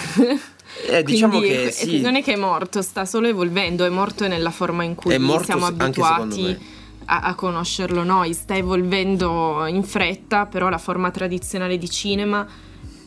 Eh, 0.87 1.01
diciamo 1.03 1.39
Quindi, 1.39 1.57
che 1.57 1.71
sì. 1.71 1.99
Non 2.01 2.15
è 2.15 2.21
che 2.23 2.33
è 2.33 2.37
morto, 2.37 2.83
sta 2.83 3.03
solo 3.05 3.27
evolvendo, 3.27 3.85
è 3.85 3.89
morto 3.89 4.27
nella 4.27 4.51
forma 4.51 4.83
in 4.83 4.93
cui 4.93 5.13
È 5.13 5.17
morto 5.17 5.45
siamo 5.45 5.65
s- 5.65 5.73
anche 5.77 6.01
secondo 6.01 6.35
abituati 6.35 6.41
me. 6.43 6.59
A, 7.05 7.21
a 7.21 7.35
conoscerlo 7.35 8.03
noi. 8.03 8.33
Sta 8.33 8.55
evolvendo 8.55 9.65
in 9.67 9.83
fretta, 9.83 10.45
però 10.45 10.69
la 10.69 10.77
forma 10.77 11.11
tradizionale 11.11 11.77
di 11.77 11.89
cinema 11.89 12.47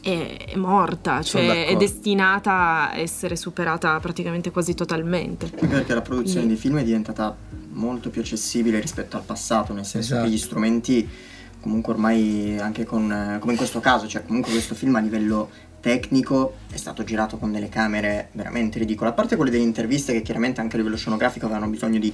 è, 0.01 0.47
è 0.49 0.57
morta, 0.57 1.23
cioè 1.23 1.67
è 1.67 1.77
destinata 1.77 2.91
a 2.91 2.97
essere 2.97 3.37
superata 3.37 3.99
praticamente 4.01 4.51
quasi 4.51 4.75
totalmente. 4.75 5.47
Perché 5.49 5.95
la 5.95 6.03
produzione 6.03 6.41
Quindi- 6.41 6.55
di 6.55 6.61
film 6.61 6.79
è 6.79 6.85
diventata 6.85 7.37
molto 7.71 8.11
più 8.11 8.21
accessibile 8.21 8.81
rispetto 8.81 9.17
al 9.17 9.23
passato, 9.23 9.73
nel 9.73 9.87
senso 9.87 10.15
Esatto. 10.15 10.29
che 10.29 10.35
gli 10.35 10.39
strumenti 10.39 11.09
comunque 11.61 11.93
ormai 11.93 12.59
anche 12.59 12.85
con, 12.85 13.37
come 13.39 13.53
in 13.53 13.59
questo 13.59 13.79
caso, 13.79 14.09
cioè 14.09 14.25
comunque 14.27 14.51
questo 14.51 14.75
film 14.75 14.97
a 14.97 15.01
livello 15.01 15.49
tecnico, 15.83 16.55
è 16.71 16.77
stato 16.77 17.05
girato 17.05 17.37
con 17.37 17.53
delle 17.53 17.69
camere 17.69 18.29
veramente 18.33 18.79
ridicole. 18.79 19.11
A 19.11 19.13
parte 19.13 19.37
quelle 19.37 19.51
delle 19.51 19.65
interviste 19.65 20.13
che 20.15 20.23
chiaramente 20.23 20.63
anche 20.63 20.77
a 20.77 20.79
livello 20.79 20.97
scenografico 20.97 21.45
avevano 21.45 21.69
bisogno 21.69 21.99
di, 21.99 22.11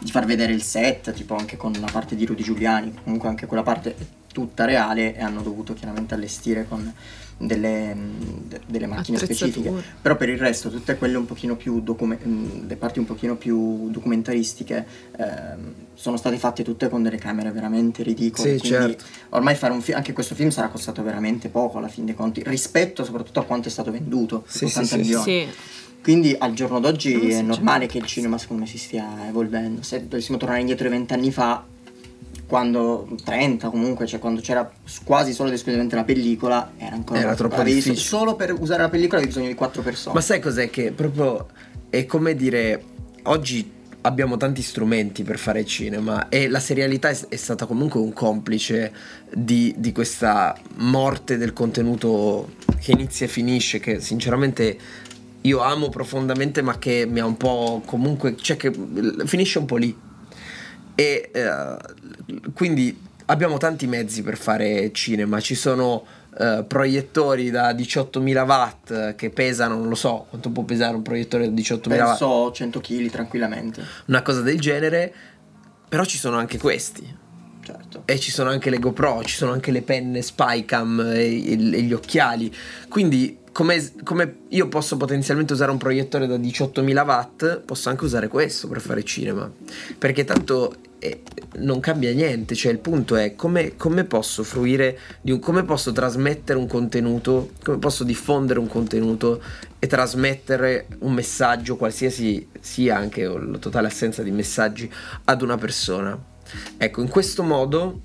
di 0.00 0.10
far 0.10 0.26
vedere 0.26 0.52
il 0.52 0.62
set, 0.62 1.12
tipo 1.12 1.36
anche 1.36 1.56
con 1.56 1.72
la 1.80 1.88
parte 1.90 2.16
di 2.16 2.26
Rudy 2.26 2.42
Giuliani, 2.42 2.92
comunque 3.02 3.28
anche 3.28 3.46
quella 3.46 3.62
parte 3.62 3.94
tutta 4.32 4.64
reale 4.64 5.14
e 5.16 5.22
hanno 5.22 5.42
dovuto 5.42 5.74
chiaramente 5.74 6.14
allestire 6.14 6.66
con 6.66 6.92
delle, 7.36 7.96
de- 8.46 8.60
delle 8.66 8.86
macchine 8.86 9.18
specifiche. 9.18 9.72
Però 10.00 10.16
per 10.16 10.28
il 10.28 10.38
resto 10.38 10.70
tutte 10.70 10.96
quelle 10.96 11.16
un 11.16 11.26
pochino 11.26 11.56
più 11.56 11.80
docume- 11.80 12.16
mh, 12.22 12.66
le 12.68 12.76
parti 12.76 12.98
un 12.98 13.04
pochino 13.04 13.36
più 13.36 13.90
documentaristiche 13.90 14.86
ehm, 15.18 15.74
sono 15.94 16.16
state 16.16 16.36
fatte 16.38 16.62
tutte 16.62 16.88
con 16.88 17.02
delle 17.02 17.16
camere 17.16 17.50
veramente 17.50 18.02
ridicole. 18.02 18.54
Sì, 18.54 18.58
quindi 18.58 18.78
certo. 18.78 19.04
ormai 19.30 19.54
fare 19.54 19.72
un 19.72 19.80
film, 19.80 19.96
anche 19.96 20.12
questo 20.12 20.34
film 20.34 20.50
sarà 20.50 20.68
costato 20.68 21.02
veramente 21.02 21.48
poco 21.48 21.78
alla 21.78 21.88
fin 21.88 22.04
dei 22.04 22.14
conti, 22.14 22.42
rispetto 22.44 23.04
soprattutto 23.04 23.40
a 23.40 23.44
quanto 23.44 23.68
è 23.68 23.70
stato 23.70 23.90
venduto, 23.90 24.44
Sì, 24.46 24.66
tipo 24.66 24.70
sì, 24.70 24.78
80 24.78 24.86
sì, 24.94 24.96
milioni. 25.00 25.24
Sì. 25.24 25.48
Quindi 26.02 26.34
al 26.36 26.52
giorno 26.52 26.80
d'oggi 26.80 27.12
Non 27.16 27.30
è 27.30 27.42
normale 27.42 27.86
che 27.86 27.98
il 27.98 28.06
cinema 28.06 28.36
secondo 28.36 28.62
me 28.64 28.68
si 28.68 28.78
stia 28.78 29.28
evolvendo. 29.28 29.82
Se 29.82 30.06
dovessimo 30.08 30.36
tornare 30.36 30.58
indietro 30.60 30.88
di 30.88 30.94
vent'anni 30.94 31.30
fa, 31.30 31.64
quando 32.52 33.08
30 33.24 33.70
comunque, 33.70 34.04
cioè 34.04 34.20
quando 34.20 34.42
c'era 34.42 34.70
quasi 35.04 35.32
solo 35.32 35.48
ed 35.48 35.54
esclusivamente 35.54 35.96
la 35.96 36.04
pellicola, 36.04 36.72
era 36.76 36.94
ancora 36.94 37.18
Era 37.18 37.34
troppo 37.34 37.54
avevi 37.54 37.76
difficile. 37.76 37.96
Solo 37.96 38.36
per 38.36 38.52
usare 38.52 38.82
la 38.82 38.90
pellicola 38.90 39.16
avevi 39.16 39.32
bisogno 39.32 39.48
di 39.48 39.54
quattro 39.54 39.80
persone. 39.80 40.14
Ma 40.14 40.20
sai 40.20 40.38
cos'è 40.38 40.68
che 40.68 40.92
proprio 40.92 41.46
è 41.88 42.04
come 42.04 42.34
dire 42.34 42.84
oggi 43.22 43.72
abbiamo 44.02 44.36
tanti 44.36 44.60
strumenti 44.60 45.22
per 45.22 45.38
fare 45.38 45.64
cinema 45.64 46.28
e 46.28 46.50
la 46.50 46.60
serialità 46.60 47.08
è, 47.08 47.18
è 47.28 47.36
stata 47.36 47.64
comunque 47.64 48.00
un 48.00 48.12
complice 48.12 48.92
di, 49.32 49.74
di 49.78 49.92
questa 49.92 50.54
morte 50.74 51.38
del 51.38 51.54
contenuto 51.54 52.56
che 52.78 52.92
inizia 52.92 53.24
e 53.24 53.30
finisce 53.30 53.80
che 53.80 53.98
sinceramente 53.98 54.78
io 55.40 55.60
amo 55.60 55.88
profondamente 55.88 56.60
ma 56.60 56.78
che 56.78 57.06
mi 57.08 57.18
ha 57.18 57.24
un 57.24 57.38
po' 57.38 57.80
comunque 57.86 58.36
cioè 58.36 58.58
che 58.58 58.70
finisce 59.24 59.58
un 59.58 59.64
po' 59.64 59.76
lì 59.76 60.10
e 60.94 61.30
eh, 61.32 61.76
quindi 62.54 62.98
abbiamo 63.26 63.56
tanti 63.58 63.86
mezzi 63.86 64.22
per 64.22 64.36
fare 64.36 64.90
cinema 64.92 65.40
ci 65.40 65.54
sono 65.54 66.04
eh, 66.38 66.64
proiettori 66.66 67.50
da 67.50 67.72
18.000 67.72 68.46
watt 68.46 69.14
che 69.14 69.30
pesano 69.30 69.76
non 69.76 69.88
lo 69.88 69.94
so 69.94 70.26
quanto 70.28 70.50
può 70.50 70.62
pesare 70.64 70.94
un 70.94 71.02
proiettore 71.02 71.46
da 71.46 71.52
18.000 71.60 71.88
watt 71.88 71.88
Penso 71.88 72.52
100 72.52 72.80
kg 72.80 73.10
tranquillamente. 73.10 73.82
una 74.06 74.22
cosa 74.22 74.40
del 74.42 74.58
genere, 74.60 75.12
però 75.88 76.04
ci 76.04 76.18
sono 76.18 76.38
anche 76.38 76.58
questi. 76.58 77.20
Certo. 77.64 78.02
E 78.06 78.18
ci 78.18 78.32
sono 78.32 78.50
anche 78.50 78.70
le 78.70 78.78
GoPro, 78.80 79.22
ci 79.22 79.36
sono 79.36 79.52
anche 79.52 79.70
le 79.70 79.82
penne 79.82 80.20
Spycam 80.20 81.00
e, 81.14 81.50
e- 81.50 81.52
e 81.52 81.82
gli 81.82 81.92
occhiali. 81.92 82.52
Quindi, 82.88 83.38
come, 83.52 83.92
come 84.02 84.36
io 84.48 84.68
posso 84.68 84.96
potenzialmente 84.96 85.52
usare 85.52 85.70
un 85.70 85.78
proiettore 85.78 86.26
da 86.26 86.36
18.000 86.36 87.04
watt, 87.04 87.60
posso 87.60 87.88
anche 87.90 88.04
usare 88.04 88.28
questo 88.28 88.66
per 88.68 88.80
fare 88.80 89.04
cinema. 89.04 89.50
Perché 89.98 90.24
tanto 90.24 90.74
eh, 90.98 91.22
non 91.56 91.80
cambia 91.80 92.12
niente. 92.12 92.54
Cioè, 92.54 92.72
il 92.72 92.78
punto 92.78 93.16
è 93.16 93.34
come, 93.34 93.76
come 93.76 94.04
posso 94.04 94.42
fruire 94.42 94.98
un. 95.22 95.38
come 95.38 95.64
posso 95.64 95.92
trasmettere 95.92 96.58
un 96.58 96.66
contenuto, 96.66 97.50
come 97.62 97.78
posso 97.78 98.04
diffondere 98.04 98.58
un 98.58 98.68
contenuto 98.68 99.42
e 99.78 99.86
trasmettere 99.86 100.86
un 101.00 101.12
messaggio, 101.12 101.76
qualsiasi 101.76 102.48
sia 102.60 102.96
anche 102.96 103.24
la 103.24 103.58
totale 103.58 103.88
assenza 103.88 104.22
di 104.22 104.30
messaggi, 104.30 104.90
ad 105.24 105.42
una 105.42 105.58
persona. 105.58 106.18
Ecco, 106.76 107.00
in 107.00 107.08
questo 107.08 107.42
modo 107.42 108.00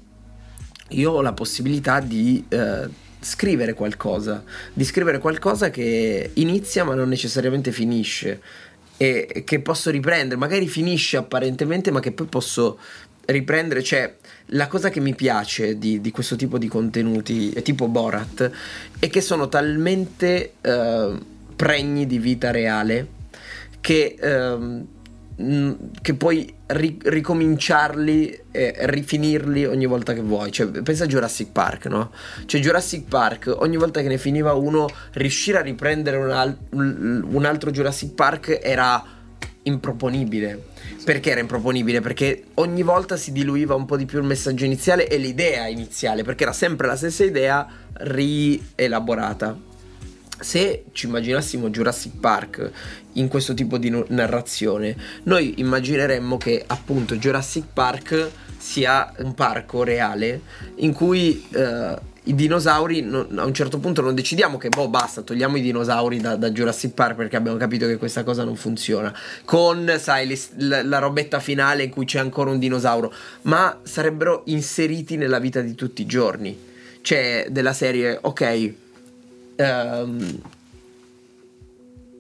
io 0.89 1.11
ho 1.11 1.21
la 1.21 1.33
possibilità 1.33 1.99
di 1.99 2.43
eh, 2.47 3.05
scrivere 3.27 3.73
qualcosa, 3.73 4.41
di 4.71 4.85
scrivere 4.85 5.19
qualcosa 5.19 5.69
che 5.69 6.31
inizia 6.35 6.85
ma 6.85 6.95
non 6.95 7.09
necessariamente 7.09 7.73
finisce 7.73 8.41
e 8.95 9.43
che 9.45 9.59
posso 9.59 9.89
riprendere, 9.89 10.39
magari 10.39 10.67
finisce 10.67 11.17
apparentemente 11.17 11.91
ma 11.91 11.99
che 11.99 12.13
poi 12.13 12.27
posso 12.27 12.79
riprendere, 13.25 13.83
cioè 13.83 14.15
la 14.51 14.67
cosa 14.67 14.89
che 14.89 15.01
mi 15.01 15.13
piace 15.13 15.77
di, 15.77 15.99
di 15.99 16.11
questo 16.11 16.37
tipo 16.37 16.57
di 16.57 16.69
contenuti, 16.69 17.61
tipo 17.61 17.89
Borat, 17.89 18.49
è 18.97 19.09
che 19.09 19.19
sono 19.19 19.49
talmente 19.49 20.53
eh, 20.61 21.13
pregni 21.53 22.07
di 22.07 22.19
vita 22.19 22.51
reale 22.51 23.07
che, 23.81 24.15
ehm, 24.17 24.85
mh, 25.37 25.71
che 26.01 26.13
puoi 26.15 26.53
ri- 26.67 26.99
ricominciarli 27.01 28.39
e 28.51 28.75
rifinirli 28.79 29.65
ogni 29.65 29.85
volta 29.85 30.13
che 30.13 30.21
vuoi. 30.21 30.51
Cioè, 30.51 30.67
pensa 30.67 31.05
a 31.05 31.07
Jurassic 31.07 31.51
Park, 31.51 31.85
no? 31.85 32.11
Cioè, 32.45 32.59
Jurassic 32.59 33.07
Park, 33.07 33.55
ogni 33.59 33.77
volta 33.77 34.01
che 34.01 34.07
ne 34.07 34.17
finiva 34.17 34.53
uno, 34.53 34.87
riuscire 35.13 35.59
a 35.59 35.61
riprendere 35.61 36.17
un, 36.17 36.29
al- 36.29 36.57
un- 36.71 37.25
un 37.29 37.45
altro 37.45 37.71
Jurassic 37.71 38.13
Park 38.13 38.59
era 38.61 39.03
improponibile. 39.63 40.75
Perché 41.03 41.31
era 41.31 41.39
improponibile? 41.39 42.01
Perché 42.01 42.45
ogni 42.55 42.83
volta 42.83 43.15
si 43.15 43.31
diluiva 43.31 43.75
un 43.75 43.85
po' 43.85 43.97
di 43.97 44.05
più 44.05 44.19
il 44.19 44.25
messaggio 44.25 44.65
iniziale 44.65 45.07
e 45.07 45.17
l'idea 45.17 45.67
iniziale, 45.67 46.23
perché 46.23 46.43
era 46.43 46.53
sempre 46.53 46.87
la 46.87 46.95
stessa 46.95 47.23
idea 47.23 47.67
rielaborata. 47.93 49.66
Se 50.39 50.85
ci 50.91 51.07
immaginassimo 51.07 51.69
Jurassic 51.69 52.19
Park 52.19 52.71
in 53.13 53.27
questo 53.27 53.53
tipo 53.55 53.77
di 53.79 53.89
narrazione, 54.09 54.95
noi 55.23 55.55
immagineremmo 55.57 56.37
che 56.37 56.63
appunto 56.67 57.15
Jurassic 57.15 57.65
Park 57.73 58.29
sia 58.57 59.11
un 59.19 59.33
parco 59.33 59.83
reale 59.83 60.41
in 60.75 60.93
cui 60.93 61.43
eh, 61.53 61.95
i 62.23 62.35
dinosauri 62.35 63.01
non- 63.01 63.27
a 63.39 63.45
un 63.45 63.53
certo 63.53 63.79
punto 63.79 64.01
non 64.01 64.13
decidiamo 64.13 64.57
che 64.57 64.69
boh 64.69 64.89
basta 64.89 65.21
togliamo 65.21 65.57
i 65.57 65.61
dinosauri 65.61 66.19
da, 66.19 66.35
da 66.35 66.51
Jurassic 66.51 66.93
Park 66.93 67.15
perché 67.15 67.35
abbiamo 67.35 67.57
capito 67.57 67.87
che 67.87 67.97
questa 67.97 68.23
cosa 68.23 68.43
non 68.43 68.55
funziona. 68.55 69.11
Con 69.43 69.91
sai 69.99 70.27
le- 70.27 70.39
la, 70.67 70.83
la 70.83 70.99
robetta 70.99 71.39
finale 71.39 71.83
in 71.83 71.89
cui 71.89 72.05
c'è 72.05 72.19
ancora 72.19 72.51
un 72.51 72.59
dinosauro 72.59 73.11
ma 73.43 73.79
sarebbero 73.81 74.43
inseriti 74.45 75.17
nella 75.17 75.39
vita 75.39 75.61
di 75.61 75.73
tutti 75.73 76.03
i 76.03 76.05
giorni. 76.05 76.55
Cioè 77.01 77.47
della 77.49 77.73
serie 77.73 78.19
ok 78.21 78.73
ehm, 79.57 80.41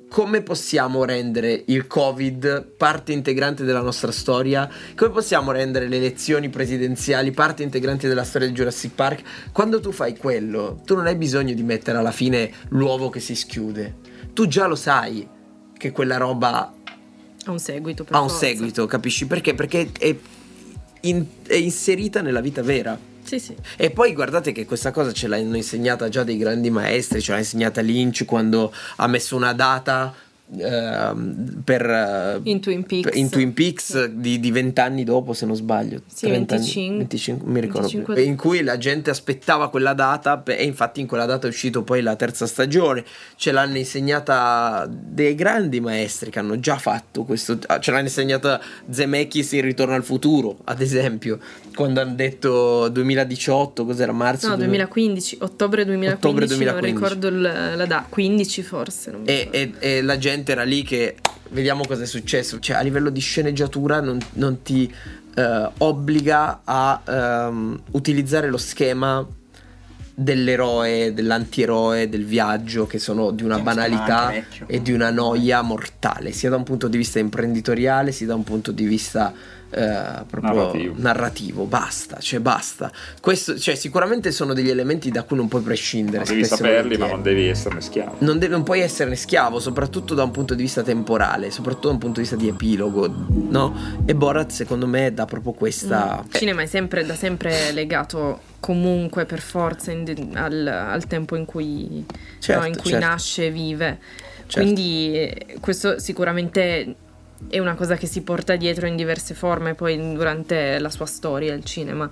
come 0.09 0.41
possiamo 0.41 1.03
rendere 1.03 1.63
il 1.67 1.85
Covid 1.85 2.65
parte 2.77 3.11
integrante 3.11 3.63
della 3.65 3.81
nostra 3.81 4.11
storia? 4.11 4.69
Come 4.95 5.11
possiamo 5.11 5.51
rendere 5.51 5.87
le 5.87 5.97
elezioni 5.97 6.49
presidenziali 6.49 7.31
parte 7.31 7.61
integrante 7.63 8.07
della 8.07 8.23
storia 8.23 8.47
di 8.47 8.53
Jurassic 8.53 8.93
Park? 8.95 9.21
Quando 9.51 9.79
tu 9.79 9.91
fai 9.91 10.15
quello, 10.17 10.81
tu 10.85 10.95
non 10.95 11.07
hai 11.07 11.15
bisogno 11.15 11.53
di 11.53 11.61
mettere 11.63 11.97
alla 11.97 12.11
fine 12.11 12.51
l'uovo 12.69 13.09
che 13.09 13.19
si 13.19 13.35
schiude. 13.35 13.95
Tu 14.33 14.47
già 14.47 14.65
lo 14.65 14.75
sai 14.75 15.27
che 15.77 15.91
quella 15.91 16.17
roba 16.17 16.73
Ha 17.45 17.51
un 17.51 17.59
seguito 17.59 18.05
ha 18.09 18.19
un 18.21 18.29
forza. 18.29 18.45
seguito, 18.45 18.85
capisci 18.87 19.27
perché? 19.27 19.53
Perché 19.55 19.91
è, 19.99 20.15
in- 21.01 21.25
è 21.45 21.55
inserita 21.55 22.21
nella 22.21 22.41
vita 22.41 22.61
vera. 22.63 22.97
Sì, 23.27 23.39
sì. 23.39 23.55
E 23.75 23.91
poi 23.91 24.13
guardate 24.13 24.53
che 24.53 24.65
questa 24.65 24.91
cosa 24.91 25.11
ce 25.11 25.27
l'hanno 25.27 25.57
insegnata 25.57 26.07
già 26.07 26.23
dei 26.23 26.37
grandi 26.37 26.69
maestri, 26.69 27.21
ce 27.21 27.33
l'ha 27.33 27.39
insegnata 27.39 27.81
Lynch 27.81 28.23
quando 28.23 28.73
ha 28.95 29.07
messo 29.07 29.35
una 29.35 29.51
data 29.51 30.15
ehm, 30.59 31.61
per, 31.63 31.85
eh, 31.89 32.39
In 32.43 32.59
Twin 32.59 32.83
Peaks. 32.85 33.15
in 33.17 33.29
Twin 33.29 33.53
Peaks 33.53 34.05
di, 34.05 34.39
di 34.39 34.51
20 34.51 34.79
anni 34.81 35.03
dopo 35.03 35.33
se 35.33 35.45
non 35.45 35.55
sbaglio 35.55 36.01
Sì, 36.13 36.27
30 36.27 36.55
anni, 36.55 36.63
25. 36.63 36.97
25, 36.97 37.47
mi 37.49 37.59
ricordo 37.59 37.81
25. 37.87 38.13
più. 38.15 38.23
in 38.23 38.35
cui 38.37 38.63
la 38.63 38.77
gente 38.77 39.09
aspettava 39.09 39.69
quella 39.69 39.93
data 39.93 40.41
e 40.43 40.63
infatti 40.63 40.99
in 41.01 41.07
quella 41.07 41.25
data 41.25 41.47
è 41.47 41.49
uscito 41.49 41.83
poi 41.83 42.01
la 42.01 42.15
terza 42.15 42.45
stagione 42.45 43.03
ce 43.35 43.51
l'hanno 43.51 43.77
insegnata 43.77 44.87
dei 44.89 45.35
grandi 45.35 45.79
maestri 45.79 46.29
che 46.29 46.39
hanno 46.39 46.59
già 46.59 46.77
fatto 46.77 47.23
questo 47.23 47.57
ah, 47.67 47.79
ce 47.79 47.91
l'hanno 47.91 48.03
insegnata 48.03 48.59
Zemeckis 48.89 49.51
in 49.53 49.61
Ritorno 49.61 49.93
al 49.95 50.03
futuro 50.03 50.57
ad 50.65 50.81
esempio 50.81 51.39
quando 51.75 52.01
hanno 52.01 52.15
detto 52.15 52.87
2018 52.89 53.85
cos'era 53.85 54.11
marzo 54.11 54.47
No, 54.49 54.55
2000 54.55 54.75
2015, 54.87 55.37
ottobre 55.41 55.85
2015, 55.85 56.27
Ottobre 56.27 56.45
non 56.47 56.57
2015. 56.57 56.93
ricordo 56.93 57.27
il- 57.27 57.75
la 57.77 57.85
data, 57.85 58.05
15 58.09 58.63
forse. 58.63 59.11
Non 59.11 59.21
E, 59.25 59.47
e- 59.51 59.73
e 59.79 60.01
la 60.01 60.17
gente 60.17 60.36
era 60.45 60.63
lì 60.63 60.83
che 60.83 61.17
vediamo 61.49 61.83
cosa 61.85 62.03
è 62.03 62.05
successo. 62.05 62.59
Cioè, 62.59 62.77
a 62.77 62.81
livello 62.81 63.09
di 63.09 63.19
sceneggiatura 63.19 64.01
non, 64.01 64.19
non 64.33 64.61
ti 64.61 64.93
eh, 65.35 65.69
obbliga 65.77 66.61
a 66.63 67.01
ehm, 67.05 67.81
utilizzare 67.91 68.49
lo 68.49 68.57
schema 68.57 69.25
dell'eroe, 70.19 71.13
dell'antieroe, 71.13 72.09
del 72.09 72.25
viaggio, 72.25 72.87
che 72.87 72.97
sono 72.97 73.29
di 73.29 73.43
una 73.43 73.59
banalità 73.59 74.33
e 74.65 74.81
di 74.81 74.91
una 74.91 75.11
noia 75.11 75.61
mortale, 75.61 76.31
sia 76.31 76.49
da 76.49 76.55
un 76.55 76.63
punto 76.63 76.87
di 76.87 76.97
vista 76.97 77.19
imprenditoriale, 77.19 78.11
sia 78.11 78.25
da 78.25 78.33
un 78.33 78.43
punto 78.43 78.71
di 78.71 78.85
vista 78.85 79.31
eh, 79.69 80.23
proprio 80.29 80.53
Narrativo. 80.53 80.93
narrativo. 80.97 81.63
basta, 81.65 82.17
cioè 82.19 82.39
basta. 82.39 82.91
Questo, 83.21 83.57
cioè, 83.59 83.75
sicuramente 83.75 84.31
sono 84.31 84.53
degli 84.53 84.69
elementi 84.69 85.11
da 85.11 85.23
cui 85.23 85.35
non 85.37 85.47
puoi 85.47 85.61
prescindere. 85.61 86.19
Non 86.19 86.27
devi 86.27 86.45
saperli, 86.45 86.97
ma 86.97 87.07
non 87.07 87.21
devi 87.21 87.47
esserne 87.47 87.81
schiavo. 87.81 88.15
Non, 88.19 88.37
devi- 88.39 88.51
non 88.51 88.63
puoi 88.63 88.79
esserne 88.81 89.15
schiavo, 89.15 89.59
soprattutto 89.59 90.13
da 90.13 90.23
un 90.23 90.31
punto 90.31 90.53
di 90.53 90.61
vista 90.63 90.83
temporale, 90.83 91.51
soprattutto 91.51 91.87
da 91.87 91.93
un 91.93 91.99
punto 91.99 92.21
di 92.21 92.27
vista 92.27 92.35
di 92.35 92.47
epilogo, 92.47 93.07
no? 93.49 93.75
E 94.05 94.15
Borat, 94.15 94.51
secondo 94.51 94.87
me, 94.87 95.13
dà 95.13 95.25
proprio 95.25 95.51
questa. 95.53 96.23
Il 96.25 96.33
cinema 96.39 96.61
è 96.61 96.65
sempre, 96.65 97.05
da 97.05 97.15
sempre 97.15 97.71
legato 97.73 98.39
comunque 98.59 99.25
per 99.25 99.39
forza 99.39 99.91
in- 99.91 100.31
al, 100.35 100.65
al 100.67 101.05
tempo 101.07 101.35
in 101.35 101.45
cui, 101.45 102.05
Certo, 102.39 102.61
no, 102.61 102.67
in 102.67 102.77
cui 102.77 102.89
certo. 102.91 103.05
nasce 103.05 103.45
e 103.47 103.51
vive. 103.51 103.99
Certo. 104.47 104.59
Quindi 104.61 105.11
eh, 105.13 105.57
questo 105.59 105.99
sicuramente 105.99 106.95
è 107.49 107.59
una 107.59 107.75
cosa 107.75 107.95
che 107.95 108.07
si 108.07 108.21
porta 108.21 108.55
dietro 108.55 108.87
in 108.87 108.95
diverse 108.95 109.33
forme 109.33 109.75
poi 109.75 110.13
durante 110.13 110.79
la 110.79 110.89
sua 110.89 111.05
storia, 111.05 111.53
il 111.53 111.63
cinema. 111.63 112.09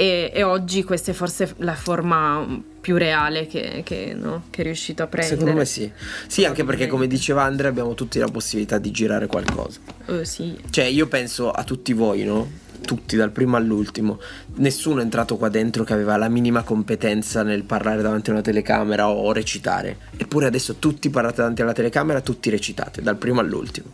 E, 0.00 0.30
e 0.32 0.44
oggi 0.44 0.84
questa 0.84 1.10
è 1.10 1.14
forse 1.14 1.54
la 1.56 1.74
forma 1.74 2.46
più 2.80 2.96
reale 2.96 3.48
che, 3.48 3.82
che, 3.84 4.14
no, 4.16 4.44
che 4.48 4.60
è 4.60 4.64
riuscito 4.64 5.02
a 5.02 5.08
prendere. 5.08 5.36
Secondo 5.36 5.58
me 5.58 5.64
sì. 5.64 5.90
Sì, 6.28 6.44
anche 6.44 6.62
perché, 6.62 6.86
come 6.86 7.08
diceva 7.08 7.42
Andrea, 7.42 7.68
abbiamo 7.68 7.94
tutti 7.94 8.20
la 8.20 8.28
possibilità 8.28 8.78
di 8.78 8.92
girare 8.92 9.26
qualcosa. 9.26 9.80
Eh, 10.06 10.24
sì. 10.24 10.56
Cioè, 10.70 10.84
io 10.84 11.08
penso 11.08 11.50
a 11.50 11.64
tutti 11.64 11.92
voi, 11.94 12.22
no? 12.22 12.48
Tutti, 12.80 13.16
dal 13.16 13.32
primo 13.32 13.56
all'ultimo. 13.56 14.20
Nessuno 14.58 15.00
è 15.00 15.02
entrato 15.02 15.36
qua 15.36 15.48
dentro 15.48 15.82
che 15.82 15.94
aveva 15.94 16.16
la 16.16 16.28
minima 16.28 16.62
competenza 16.62 17.42
nel 17.42 17.64
parlare 17.64 18.00
davanti 18.00 18.30
a 18.30 18.34
una 18.34 18.42
telecamera 18.42 19.08
o 19.08 19.32
recitare. 19.32 19.98
Eppure 20.16 20.46
adesso 20.46 20.76
tutti 20.76 21.10
parlate 21.10 21.38
davanti 21.38 21.62
alla 21.62 21.72
telecamera, 21.72 22.20
tutti 22.20 22.50
recitate, 22.50 23.02
dal 23.02 23.16
primo 23.16 23.40
all'ultimo. 23.40 23.88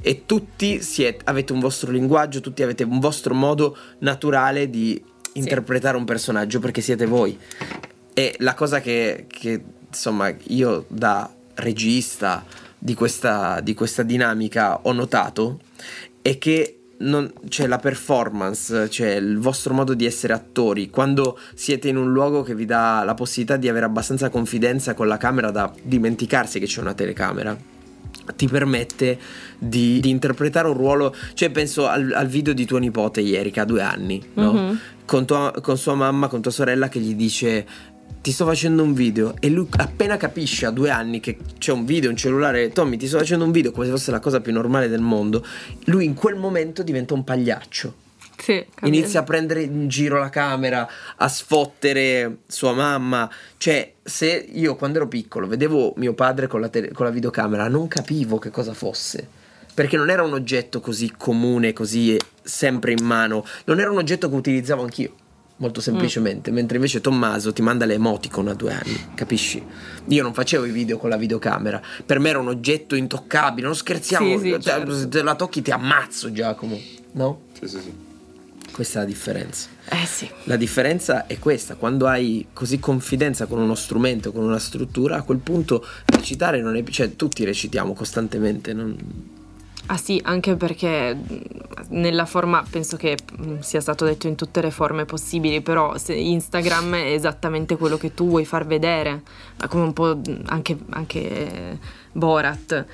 E 0.00 0.22
tutti 0.24 0.80
siete- 0.80 1.20
avete 1.24 1.52
un 1.52 1.60
vostro 1.60 1.90
linguaggio, 1.92 2.40
tutti 2.40 2.62
avete 2.62 2.82
un 2.82 2.98
vostro 2.98 3.34
modo 3.34 3.76
naturale 3.98 4.70
di 4.70 5.04
interpretare 5.34 5.96
un 5.96 6.04
personaggio 6.04 6.58
perché 6.58 6.80
siete 6.80 7.06
voi. 7.06 7.38
E 8.12 8.34
la 8.38 8.54
cosa 8.54 8.80
che, 8.80 9.26
che, 9.28 9.62
insomma, 9.88 10.34
io 10.48 10.84
da 10.88 11.32
regista 11.54 12.44
di 12.78 12.94
questa, 12.94 13.60
di 13.60 13.74
questa 13.74 14.02
dinamica 14.02 14.80
ho 14.82 14.92
notato 14.92 15.60
è 16.22 16.38
che 16.38 16.76
non, 16.98 17.32
c'è 17.48 17.66
la 17.66 17.78
performance, 17.78 18.88
c'è 18.88 19.14
il 19.14 19.38
vostro 19.38 19.72
modo 19.72 19.94
di 19.94 20.04
essere 20.04 20.32
attori. 20.32 20.90
Quando 20.90 21.38
siete 21.54 21.88
in 21.88 21.96
un 21.96 22.12
luogo 22.12 22.42
che 22.42 22.54
vi 22.54 22.66
dà 22.66 23.02
la 23.04 23.14
possibilità 23.14 23.56
di 23.56 23.68
avere 23.68 23.86
abbastanza 23.86 24.28
confidenza 24.28 24.94
con 24.94 25.06
la 25.06 25.16
camera 25.16 25.50
da 25.50 25.72
dimenticarsi 25.82 26.58
che 26.58 26.66
c'è 26.66 26.80
una 26.80 26.94
telecamera 26.94 27.78
ti 28.32 28.46
permette 28.48 29.18
di, 29.58 30.00
di 30.00 30.10
interpretare 30.10 30.68
un 30.68 30.74
ruolo. 30.74 31.14
Cioè, 31.34 31.50
penso 31.50 31.86
al, 31.86 32.12
al 32.14 32.26
video 32.26 32.52
di 32.52 32.64
tuo 32.64 32.78
nipote 32.78 33.20
ieri, 33.20 33.50
che 33.50 33.60
ha 33.60 33.64
due 33.64 33.82
anni, 33.82 34.22
no? 34.34 34.52
Mhm. 34.52 34.80
con, 35.04 35.26
tua- 35.26 35.52
con 35.62 35.76
sua 35.76 35.94
mamma, 35.94 36.28
con 36.28 36.40
tua 36.40 36.50
sorella, 36.50 36.88
che 36.88 37.00
gli 37.00 37.14
dice. 37.14 37.66
Ti 38.22 38.32
sto 38.32 38.44
facendo 38.44 38.82
un 38.82 38.92
video 38.92 39.34
e 39.40 39.48
lui 39.48 39.66
appena 39.78 40.18
capisce 40.18 40.66
a 40.66 40.70
due 40.70 40.90
anni 40.90 41.20
che 41.20 41.38
c'è 41.56 41.72
un 41.72 41.86
video, 41.86 42.10
un 42.10 42.16
cellulare, 42.16 42.68
Tommy 42.68 42.98
ti 42.98 43.06
sto 43.06 43.16
facendo 43.16 43.46
un 43.46 43.50
video 43.50 43.70
come 43.72 43.86
se 43.86 43.92
fosse 43.92 44.10
la 44.10 44.20
cosa 44.20 44.40
più 44.42 44.52
normale 44.52 44.88
del 44.88 45.00
mondo, 45.00 45.42
lui 45.84 46.04
in 46.04 46.12
quel 46.12 46.34
momento 46.34 46.82
diventa 46.82 47.14
un 47.14 47.24
pagliaccio. 47.24 47.94
Sì, 48.36 48.62
Inizia 48.82 49.20
a 49.20 49.22
prendere 49.22 49.62
in 49.62 49.88
giro 49.88 50.18
la 50.18 50.28
camera, 50.28 50.86
a 51.16 51.28
sfottere 51.28 52.38
sua 52.46 52.72
mamma. 52.74 53.30
Cioè, 53.56 53.94
se 54.10 54.46
io 54.52 54.74
quando 54.74 54.98
ero 54.98 55.08
piccolo 55.08 55.46
vedevo 55.46 55.94
mio 55.96 56.12
padre 56.12 56.48
con 56.48 56.60
la, 56.60 56.68
tele- 56.68 56.92
con 56.92 57.06
la 57.06 57.12
videocamera, 57.12 57.68
non 57.68 57.88
capivo 57.88 58.38
che 58.38 58.50
cosa 58.50 58.74
fosse. 58.74 59.26
Perché 59.72 59.96
non 59.96 60.10
era 60.10 60.22
un 60.22 60.32
oggetto 60.32 60.80
così 60.80 61.14
comune, 61.16 61.72
così 61.72 62.14
eh, 62.14 62.20
sempre 62.42 62.92
in 62.92 63.04
mano. 63.04 63.44
Non 63.64 63.78
era 63.78 63.90
un 63.90 63.98
oggetto 63.98 64.28
che 64.28 64.34
utilizzavo 64.34 64.82
anch'io. 64.82 65.14
Molto 65.56 65.80
semplicemente. 65.80 66.50
Mentre 66.50 66.76
invece 66.76 67.00
Tommaso 67.00 67.52
ti 67.52 67.62
manda 67.62 67.84
le 67.84 67.94
emoticon 67.94 68.48
a 68.48 68.54
due 68.54 68.72
anni, 68.72 69.12
capisci? 69.14 69.62
Io 70.06 70.22
non 70.22 70.34
facevo 70.34 70.64
i 70.64 70.70
video 70.70 70.98
con 70.98 71.08
la 71.08 71.16
videocamera. 71.16 71.80
Per 72.04 72.18
me 72.18 72.30
era 72.30 72.38
un 72.38 72.48
oggetto 72.48 72.94
intoccabile. 72.94 73.66
Non 73.66 73.76
scherziamo. 73.76 74.38
Sì, 74.38 74.52
sì, 74.52 74.60
certo. 74.60 74.96
Se 74.96 75.08
te 75.08 75.22
la 75.22 75.34
tocchi 75.34 75.62
ti 75.62 75.70
ammazzo, 75.70 76.32
Giacomo. 76.32 76.78
No? 77.12 77.42
Sì, 77.58 77.68
sì, 77.68 77.78
sì. 77.80 78.09
Questa 78.80 79.00
è 79.00 79.02
la 79.02 79.08
differenza. 79.08 79.68
Eh 79.90 80.06
sì. 80.06 80.26
La 80.44 80.56
differenza 80.56 81.26
è 81.26 81.38
questa, 81.38 81.74
quando 81.74 82.06
hai 82.06 82.46
così 82.54 82.78
confidenza 82.78 83.44
con 83.44 83.58
uno 83.58 83.74
strumento, 83.74 84.32
con 84.32 84.42
una 84.42 84.58
struttura, 84.58 85.16
a 85.16 85.22
quel 85.22 85.36
punto 85.36 85.84
recitare 86.06 86.62
non 86.62 86.74
è 86.76 86.82
cioè 86.84 87.14
tutti 87.14 87.44
recitiamo 87.44 87.92
costantemente, 87.92 88.72
non- 88.72 88.96
Ah 89.84 89.98
sì, 89.98 90.18
anche 90.24 90.56
perché 90.56 91.14
nella 91.88 92.24
forma, 92.24 92.64
penso 92.70 92.96
che 92.96 93.18
sia 93.58 93.82
stato 93.82 94.06
detto 94.06 94.28
in 94.28 94.34
tutte 94.34 94.62
le 94.62 94.70
forme 94.70 95.04
possibili, 95.04 95.60
però 95.60 95.98
se 95.98 96.14
Instagram 96.14 96.94
è 96.94 97.12
esattamente 97.12 97.76
quello 97.76 97.98
che 97.98 98.14
tu 98.14 98.28
vuoi 98.28 98.46
far 98.46 98.66
vedere, 98.66 99.20
ma 99.58 99.68
come 99.68 99.84
un 99.84 99.92
po' 99.92 100.18
anche, 100.46 100.78
anche 100.88 101.78
Borat. 102.12 102.86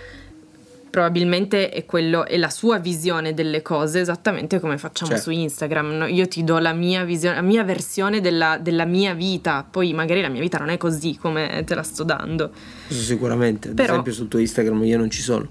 Probabilmente 0.97 1.69
è, 1.69 1.85
quello, 1.85 2.25
è 2.25 2.39
la 2.39 2.49
sua 2.49 2.79
visione 2.79 3.35
delle 3.35 3.61
cose, 3.61 4.01
esattamente 4.01 4.59
come 4.61 4.79
facciamo 4.79 5.11
Certo. 5.11 5.25
su 5.25 5.31
Instagram. 5.31 5.91
no? 5.91 6.07
Io 6.07 6.27
ti 6.27 6.43
do 6.43 6.57
la 6.57 6.73
mia 6.73 7.05
visione, 7.05 7.35
la 7.37 7.43
mia 7.43 7.63
versione 7.65 8.23
della, 8.23 8.57
della 8.59 8.87
mia 8.87 9.13
vita, 9.13 9.67
poi 9.71 9.93
magari 9.93 10.23
la 10.23 10.31
mia 10.31 10.41
vita 10.41 10.57
non 10.57 10.71
è 10.71 10.79
così 10.79 11.19
come 11.21 11.63
te 11.67 11.75
la 11.75 11.83
sto 11.83 12.03
dando. 12.03 12.51
questo 12.87 13.05
sicuramente, 13.05 13.69
ad 13.69 13.75
Però- 13.75 13.91
esempio 13.93 14.13
sul 14.15 14.29
tuo 14.29 14.39
Instagram 14.39 14.85
io 14.85 14.97
non 14.97 15.11
ci 15.11 15.21
sono. 15.21 15.47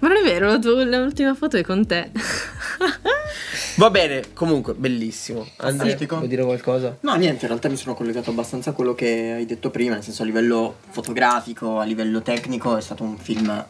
Ma 0.00 0.08
non 0.08 0.18
è 0.18 0.22
vero, 0.22 0.48
la 0.48 0.58
tua- 0.58 0.84
l'ultima 0.84 1.34
foto 1.34 1.56
è 1.56 1.62
con 1.62 1.86
te. 1.86 2.10
Va 3.76 3.88
bene, 3.88 4.22
comunque 4.34 4.74
bellissimo. 4.74 5.46
Andrea, 5.56 5.96
vuoi 6.06 6.28
dire 6.28 6.44
qualcosa? 6.44 6.98
No, 7.00 7.14
niente, 7.14 7.44
in 7.44 7.48
realtà 7.48 7.70
mi 7.70 7.76
sono 7.76 7.94
collegato 7.94 8.28
abbastanza 8.28 8.68
a 8.68 8.72
quello 8.74 8.94
che 8.94 9.32
hai 9.34 9.46
detto 9.46 9.70
prima, 9.70 9.94
nel 9.94 10.02
senso 10.02 10.22
a 10.22 10.26
livello 10.26 10.76
fotografico, 10.90 11.78
a 11.78 11.84
livello 11.84 12.20
tecnico 12.20 12.76
è 12.76 12.82
stato 12.82 13.02
un 13.02 13.16
film 13.16 13.64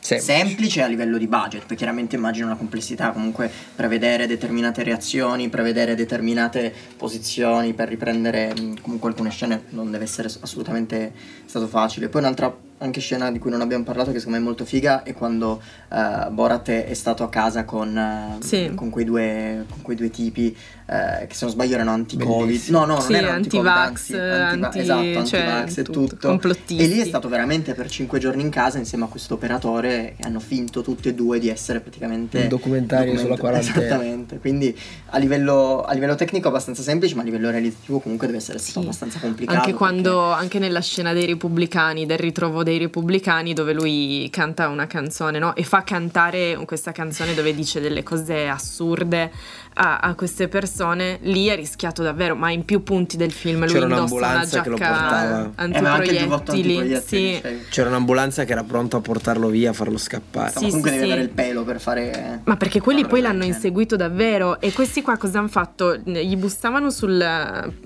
Semplice. 0.00 0.32
semplice 0.32 0.82
a 0.82 0.86
livello 0.86 1.18
di 1.18 1.26
budget, 1.26 1.66
poi 1.66 1.76
chiaramente 1.76 2.16
immagino 2.16 2.48
la 2.48 2.56
complessità, 2.56 3.10
comunque 3.10 3.50
prevedere 3.76 4.26
determinate 4.26 4.82
reazioni, 4.82 5.50
prevedere 5.50 5.94
determinate 5.94 6.72
posizioni 6.96 7.74
per 7.74 7.88
riprendere 7.88 8.54
comunque 8.80 9.10
alcune 9.10 9.30
scene 9.30 9.64
non 9.68 9.90
deve 9.90 10.04
essere 10.04 10.28
assolutamente 10.40 11.12
stato 11.44 11.66
facile. 11.66 12.08
Poi 12.08 12.22
un'altra 12.22 12.68
anche 12.82 13.00
scena 13.00 13.30
di 13.30 13.38
cui 13.38 13.50
non 13.50 13.60
abbiamo 13.60 13.84
parlato 13.84 14.10
che 14.12 14.18
secondo 14.18 14.38
me 14.38 14.44
è 14.44 14.46
molto 14.46 14.64
figa 14.64 15.02
è 15.02 15.12
quando 15.12 15.60
eh, 15.92 16.28
Borat 16.30 16.70
è 16.70 16.94
stato 16.94 17.22
a 17.22 17.28
casa 17.28 17.64
con, 17.64 17.96
eh, 17.96 18.42
Sì. 18.44 18.72
con, 18.74 18.90
quei, 18.90 19.04
due, 19.04 19.64
con 19.70 19.82
quei 19.82 19.96
due 19.96 20.10
tipi 20.10 20.56
eh, 20.86 21.26
che 21.28 21.34
se 21.34 21.44
non 21.44 21.54
sbaglio 21.54 21.74
erano 21.74 21.92
anti-covid. 21.92 22.46
Bellissimo. 22.46 22.78
No, 22.80 22.84
no, 22.86 22.92
non 22.94 23.02
Sì, 23.02 23.12
erano 23.12 23.34
anti-vax, 23.34 23.88
anzi, 23.88 24.14
anti- 24.16 24.64
anti- 24.64 24.78
esatto, 24.80 25.24
cioè, 25.24 25.40
anti-vax 25.40 25.76
e 25.78 25.82
tutto, 25.84 26.16
tutto. 26.16 26.50
E 26.68 26.86
lì 26.86 26.98
è 27.00 27.04
stato 27.04 27.28
veramente 27.28 27.74
per 27.74 27.88
cinque 27.88 28.18
giorni 28.18 28.42
in 28.42 28.50
casa 28.50 28.78
insieme 28.78 29.04
a 29.04 29.06
questo 29.08 29.34
operatore 29.34 30.14
e 30.16 30.22
hanno 30.22 30.40
finto 30.40 30.82
tutti 30.82 31.08
e 31.08 31.14
due 31.14 31.38
di 31.38 31.48
essere 31.48 31.78
praticamente 31.80 32.40
Un 32.42 32.48
documentario 32.48 33.16
sulla 33.16 33.36
quarantena. 33.38 33.84
Esattamente. 33.84 34.38
Quindi 34.40 34.76
a 35.10 35.18
livello, 35.18 35.82
a 35.82 35.92
livello 35.92 36.14
tecnico 36.16 36.48
abbastanza 36.48 36.82
semplice, 36.82 37.14
ma 37.14 37.22
a 37.22 37.24
livello 37.24 37.50
realizzativo 37.50 38.00
comunque 38.00 38.26
deve 38.26 38.38
essere 38.38 38.58
stato 38.58 38.80
Sì. 38.80 38.84
abbastanza 38.86 39.18
complicato. 39.20 39.58
Anche 39.58 39.70
perché- 39.70 39.84
quando, 39.84 40.20
anche 40.32 40.58
nella 40.58 40.80
scena 40.80 41.12
dei 41.12 41.26
repubblicani, 41.26 42.04
del 42.06 42.18
ritrovo 42.18 42.62
dei 42.64 42.69
repubblicani, 42.78 43.52
dove 43.52 43.72
lui 43.72 44.28
canta 44.30 44.68
una 44.68 44.86
canzone, 44.86 45.38
no? 45.38 45.54
E 45.54 45.62
fa 45.64 45.82
cantare 45.82 46.58
questa 46.66 46.92
canzone 46.92 47.34
dove 47.34 47.54
dice 47.54 47.80
delle 47.80 48.02
cose 48.02 48.48
assurde 48.48 49.30
a, 49.74 49.98
a 49.98 50.14
queste 50.14 50.48
persone, 50.48 51.18
lì 51.22 51.46
è 51.46 51.54
rischiato 51.56 52.02
davvero, 52.02 52.34
ma 52.34 52.50
in 52.50 52.64
più 52.64 52.82
punti 52.82 53.16
del 53.16 53.32
film 53.32 53.60
lui 53.60 53.68
C'era 53.68 53.84
indossa 53.84 54.02
una 54.02 54.16
un'ambulanza 54.16 54.60
che 54.62 54.68
lo 54.68 54.76
portava. 54.76 55.08
giacca 55.08 55.78
Eh, 55.78 55.80
ma 55.80 55.92
antiproiettili. 55.92 56.18
antiproiettili, 56.18 57.00
Sì. 57.34 57.38
cioè, 57.40 57.58
C'era 57.70 57.88
un'ambulanza 57.88 58.44
che 58.44 58.52
era 58.52 58.64
pronta 58.64 58.96
a 58.98 59.00
portarlo 59.00 59.48
via, 59.48 59.70
a 59.70 59.72
farlo 59.72 59.96
scappare. 59.96 60.52
ma 60.54 60.58
Sì, 60.60 60.64
comunque 60.66 60.90
sì, 60.90 60.96
devi 60.96 61.06
sì. 61.06 61.12
avere 61.12 61.26
il 61.28 61.32
pelo 61.34 61.62
per 61.64 61.80
fare. 61.80 62.40
Ma 62.44 62.56
perché 62.56 62.80
quelli 62.80 63.06
poi 63.06 63.20
l'hanno 63.20 63.40
genere. 63.40 63.54
inseguito 63.56 63.96
davvero 63.96 64.60
e 64.60 64.72
questi 64.72 65.02
qua 65.02 65.16
cosa 65.16 65.38
hanno 65.38 65.48
fatto? 65.48 65.96
Gli 66.04 66.36
bussavano 66.36 66.90
sul 66.90 67.18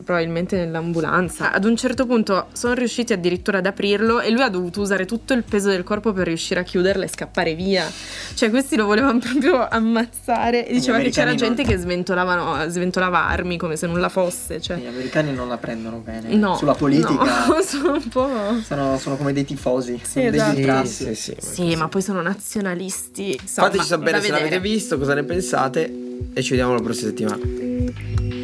probabilmente 0.04 0.56
nell'ambulanza. 0.56 1.52
Ad 1.52 1.64
un 1.64 1.76
certo 1.76 2.06
punto 2.06 2.46
sono 2.52 2.74
riusciti 2.74 3.12
addirittura 3.12 3.58
ad 3.58 3.66
aprirlo 3.66 4.20
e 4.20 4.30
lui 4.30 4.42
ha 4.42 4.48
dovuto 4.48 4.73
usare 4.80 5.04
tutto 5.06 5.32
il 5.32 5.42
peso 5.42 5.68
del 5.70 5.82
corpo 5.84 6.12
per 6.12 6.26
riuscire 6.26 6.60
a 6.60 6.62
chiuderla 6.62 7.04
e 7.04 7.08
scappare 7.08 7.54
via. 7.54 7.90
Cioè 8.34 8.50
questi 8.50 8.76
lo 8.76 8.86
volevano 8.86 9.18
proprio 9.24 9.66
ammazzare 9.68 10.66
e 10.66 10.72
diceva 10.72 10.98
che 10.98 11.10
c'era 11.10 11.30
americani 11.30 11.36
gente 11.36 11.62
non- 11.62 11.70
che 11.72 11.76
sventolavano, 11.78 12.68
sventolava 12.70 13.26
armi 13.26 13.56
come 13.56 13.76
se 13.76 13.86
nulla 13.86 14.08
fosse. 14.08 14.60
Cioè. 14.60 14.76
Gli 14.78 14.86
americani 14.86 15.32
non 15.32 15.48
la 15.48 15.56
prendono 15.56 15.98
bene. 15.98 16.34
No, 16.34 16.56
Sulla 16.56 16.74
politica. 16.74 17.12
no, 17.12 17.60
sono 17.64 17.92
un 17.94 18.08
po'. 18.08 18.28
Sono, 18.64 18.98
sono 18.98 19.16
come 19.16 19.32
dei 19.32 19.44
tifosi. 19.44 20.00
sono 20.04 20.24
degli 20.30 20.34
esatto. 20.40 20.58
infrassi. 20.58 21.04
Sì, 21.04 21.14
sì, 21.14 21.36
sì. 21.38 21.54
Sì, 21.54 21.76
ma 21.76 21.88
poi 21.88 22.02
sono 22.02 22.20
nazionalisti. 22.22 23.38
Insomma, 23.40 23.68
Fateci 23.68 23.84
sapere 23.86 24.20
se 24.20 24.28
l'avete 24.28 24.50
vedere. 24.58 24.60
visto, 24.60 24.98
cosa 24.98 25.14
ne 25.14 25.22
pensate 25.24 25.92
e 26.32 26.42
ci 26.42 26.50
vediamo 26.50 26.74
la 26.74 26.80
prossima 26.80 27.08
settimana. 27.08 28.43